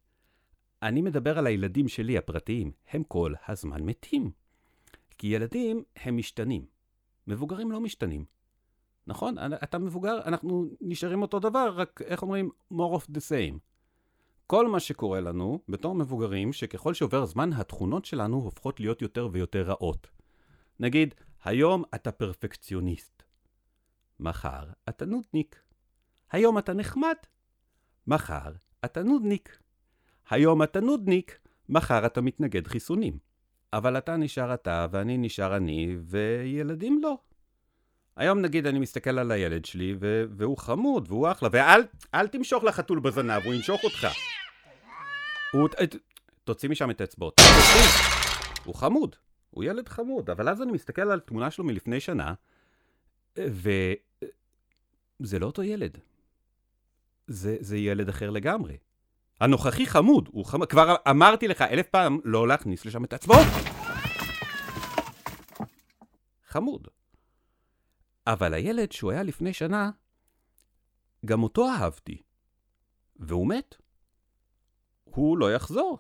אני 0.83 1.01
מדבר 1.01 1.37
על 1.37 1.47
הילדים 1.47 1.87
שלי, 1.87 2.17
הפרטיים. 2.17 2.71
הם 2.91 3.03
כל 3.03 3.33
הזמן 3.47 3.81
מתים. 3.81 4.31
כי 5.17 5.27
ילדים 5.27 5.83
הם 5.95 6.17
משתנים. 6.17 6.65
מבוגרים 7.27 7.71
לא 7.71 7.79
משתנים. 7.79 8.25
נכון? 9.07 9.35
אתה 9.63 9.79
מבוגר, 9.79 10.19
אנחנו 10.25 10.65
נשארים 10.81 11.21
אותו 11.21 11.39
דבר, 11.39 11.73
רק 11.75 12.01
איך 12.01 12.21
אומרים? 12.21 12.49
more 12.73 12.95
of 12.97 13.11
the 13.11 13.19
same. 13.19 13.59
כל 14.47 14.67
מה 14.67 14.79
שקורה 14.79 15.21
לנו 15.21 15.59
בתור 15.69 15.95
מבוגרים, 15.95 16.53
שככל 16.53 16.93
שעובר 16.93 17.25
זמן, 17.25 17.53
התכונות 17.53 18.05
שלנו 18.05 18.37
הופכות 18.37 18.79
להיות 18.79 19.01
יותר 19.01 19.29
ויותר 19.31 19.61
רעות. 19.61 20.07
נגיד, 20.79 21.15
היום 21.43 21.83
אתה 21.95 22.11
פרפקציוניסט. 22.11 23.23
מחר 24.19 24.63
אתה 24.89 25.05
נודניק. 25.05 25.61
היום 26.31 26.57
אתה 26.57 26.73
נחמד. 26.73 27.15
מחר 28.07 28.51
אתה 28.85 29.03
נודניק. 29.03 29.59
היום 30.29 30.63
אתה 30.63 30.79
נודניק, 30.81 31.39
מחר 31.69 32.05
אתה 32.05 32.21
מתנגד 32.21 32.67
חיסונים. 32.67 33.17
אבל 33.73 33.97
אתה 33.97 34.15
נשאר 34.15 34.53
אתה, 34.53 34.87
ואני 34.91 35.17
נשאר 35.17 35.57
אני, 35.57 35.97
וילדים 36.05 36.99
לא. 37.01 37.17
היום 38.15 38.41
נגיד 38.41 38.67
אני 38.67 38.79
מסתכל 38.79 39.19
על 39.19 39.31
הילד 39.31 39.65
שלי, 39.65 39.95
ו- 39.99 40.23
והוא 40.37 40.57
חמוד, 40.57 41.05
והוא 41.07 41.31
אחלה, 41.31 41.49
ואל 41.51 42.27
תמשוך 42.27 42.63
לחתול 42.63 42.99
בזנב, 42.99 43.41
הוא 43.45 43.53
ינשוך 43.53 43.83
אותך. 43.83 44.07
הוא... 45.51 45.69
תוציא 46.43 46.69
משם 46.69 46.89
את 46.89 47.01
האצבעות. 47.01 47.41
הוא 48.63 48.75
חמוד, 48.75 49.15
הוא 49.49 49.63
ילד 49.63 49.89
חמוד, 49.89 50.29
אבל 50.29 50.49
אז 50.49 50.61
אני 50.61 50.71
מסתכל 50.71 51.01
על 51.01 51.19
תמונה 51.19 51.51
שלו 51.51 51.65
מלפני 51.65 51.99
שנה, 51.99 52.33
וזה 53.37 53.95
לא 55.39 55.45
אותו 55.45 55.63
ילד. 55.63 55.97
זה, 57.27 57.57
זה 57.59 57.77
ילד 57.77 58.09
אחר 58.09 58.29
לגמרי. 58.29 58.77
הנוכחי 59.41 59.85
חמוד, 59.85 60.29
הוא 60.31 60.45
חמוד. 60.45 60.69
כבר 60.69 60.95
אמרתי 61.09 61.47
לך 61.47 61.61
אלף 61.61 61.87
פעם 61.87 62.19
לא 62.23 62.47
להכניס 62.47 62.85
לשם 62.85 63.03
את 63.03 63.13
האצבעות. 63.13 63.47
חמוד. 66.47 66.87
אבל 68.27 68.53
הילד 68.53 68.91
שהוא 68.91 69.11
היה 69.11 69.23
לפני 69.23 69.53
שנה, 69.53 69.91
גם 71.25 71.43
אותו 71.43 71.69
אהבתי. 71.69 72.21
והוא 73.15 73.47
מת. 73.47 73.75
הוא 75.03 75.37
לא 75.37 75.53
יחזור. 75.53 75.99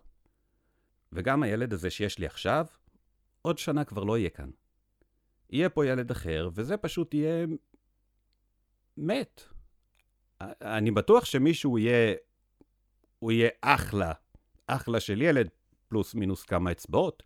וגם 1.11 1.43
הילד 1.43 1.73
הזה 1.73 1.89
שיש 1.89 2.19
לי 2.19 2.25
עכשיו, 2.25 2.65
עוד 3.41 3.57
שנה 3.57 3.83
כבר 3.83 4.03
לא 4.03 4.17
יהיה 4.17 4.29
כאן. 4.29 4.49
יהיה 5.49 5.69
פה 5.69 5.85
ילד 5.85 6.11
אחר, 6.11 6.49
וזה 6.53 6.77
פשוט 6.77 7.13
יהיה... 7.13 7.45
מת. 8.97 9.43
אני 10.61 10.91
בטוח 10.91 11.25
שמישהו 11.25 11.77
יהיה... 11.77 12.15
הוא 13.19 13.31
יהיה 13.31 13.49
אחלה, 13.61 14.11
אחלה 14.67 14.99
של 14.99 15.21
ילד, 15.21 15.49
פלוס 15.87 16.15
מינוס 16.15 16.43
כמה 16.43 16.71
אצבעות, 16.71 17.23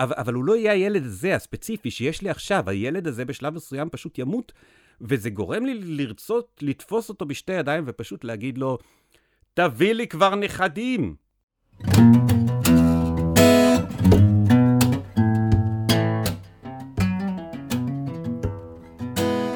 אבל, 0.00 0.14
אבל 0.16 0.34
הוא 0.34 0.44
לא 0.44 0.56
יהיה 0.56 0.72
הילד 0.72 1.04
הזה, 1.04 1.34
הספציפי, 1.34 1.90
שיש 1.90 2.22
לי 2.22 2.30
עכשיו. 2.30 2.70
הילד 2.70 3.06
הזה 3.06 3.24
בשלב 3.24 3.54
מסוים 3.54 3.88
פשוט 3.90 4.18
ימות, 4.18 4.52
וזה 5.00 5.30
גורם 5.30 5.64
לי 5.64 5.74
לרצות 5.74 6.58
לתפוס 6.62 7.08
אותו 7.08 7.26
בשתי 7.26 7.52
ידיים 7.52 7.84
ופשוט 7.86 8.24
להגיד 8.24 8.58
לו, 8.58 8.78
תביא 9.54 9.92
לי 9.92 10.06
כבר 10.06 10.34
נכדים! 10.34 11.14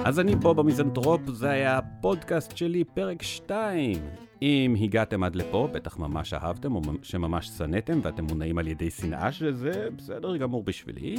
אז 0.05 0.21
אני 0.21 0.35
בוב 0.40 0.55
המיזנטרופ, 0.55 1.20
זה 1.31 1.51
היה 1.51 1.79
הפודקאסט 1.79 2.57
שלי, 2.57 2.85
פרק 2.85 3.23
2. 3.23 3.99
אם 4.43 4.77
הגעתם 4.81 5.25
עד 5.25 5.37
לפה, 5.37 5.69
בטח 5.73 5.99
ממש 5.99 6.35
אהבתם, 6.35 6.75
או 6.75 6.81
שממש 7.03 7.49
שנאתם, 7.49 8.01
ואתם 8.03 8.25
מונעים 8.25 8.59
על 8.59 8.69
ידי 8.69 8.91
שנאה, 8.91 9.33
שזה 9.33 9.88
בסדר 9.97 10.37
גמור 10.37 10.62
בשבילי. 10.62 11.17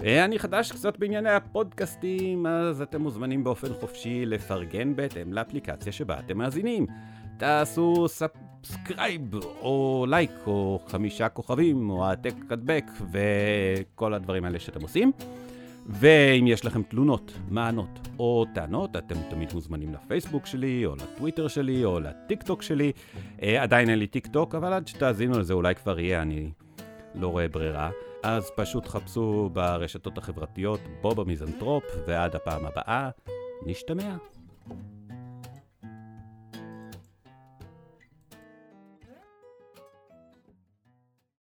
אני 0.00 0.38
חדש 0.38 0.72
קצת 0.72 0.98
בענייני 0.98 1.30
הפודקאסטים, 1.30 2.46
אז 2.46 2.82
אתם 2.82 3.02
מוזמנים 3.02 3.44
באופן 3.44 3.68
חופשי 3.80 4.26
לפרגן 4.26 4.96
בהתאם 4.96 5.32
לאפליקציה 5.32 5.92
שבה 5.92 6.18
אתם 6.18 6.38
מאזינים. 6.38 6.86
תעשו 7.36 8.06
subscribe, 8.08 9.34
או 9.44 10.06
לייק, 10.08 10.30
או 10.46 10.80
חמישה 10.86 11.28
כוכבים, 11.28 11.90
או 11.90 12.06
העתק 12.06 12.34
הדבק, 12.50 12.84
וכל 13.12 14.14
הדברים 14.14 14.44
האלה 14.44 14.58
שאתם 14.58 14.82
עושים. 14.82 15.12
ואם 15.88 16.46
יש 16.46 16.64
לכם 16.64 16.82
תלונות, 16.82 17.32
מענות 17.48 18.08
או 18.18 18.44
טענות, 18.54 18.96
אתם 18.96 19.14
תמיד 19.30 19.52
מוזמנים 19.54 19.94
לפייסבוק 19.94 20.46
שלי, 20.46 20.86
או 20.86 20.94
לטוויטר 20.96 21.48
שלי, 21.48 21.84
או 21.84 22.00
לטיק 22.00 22.42
טוק 22.42 22.62
שלי. 22.62 22.92
אה, 23.42 23.62
עדיין 23.62 23.90
אין 23.90 23.98
לי 23.98 24.06
טיק 24.06 24.26
טוק, 24.26 24.54
אבל 24.54 24.72
עד 24.72 24.88
שתאזינו 24.88 25.38
לזה 25.38 25.54
אולי 25.54 25.74
כבר 25.74 26.00
יהיה, 26.00 26.22
אני 26.22 26.50
לא 27.14 27.28
רואה 27.28 27.48
ברירה, 27.48 27.90
אז 28.22 28.50
פשוט 28.56 28.86
חפשו 28.86 29.50
ברשתות 29.52 30.18
החברתיות 30.18 30.80
בוב 31.00 31.20
המיזנטרופ, 31.20 31.84
ועד 32.06 32.36
הפעם 32.36 32.66
הבאה, 32.66 33.10
נשתמע. 33.66 34.16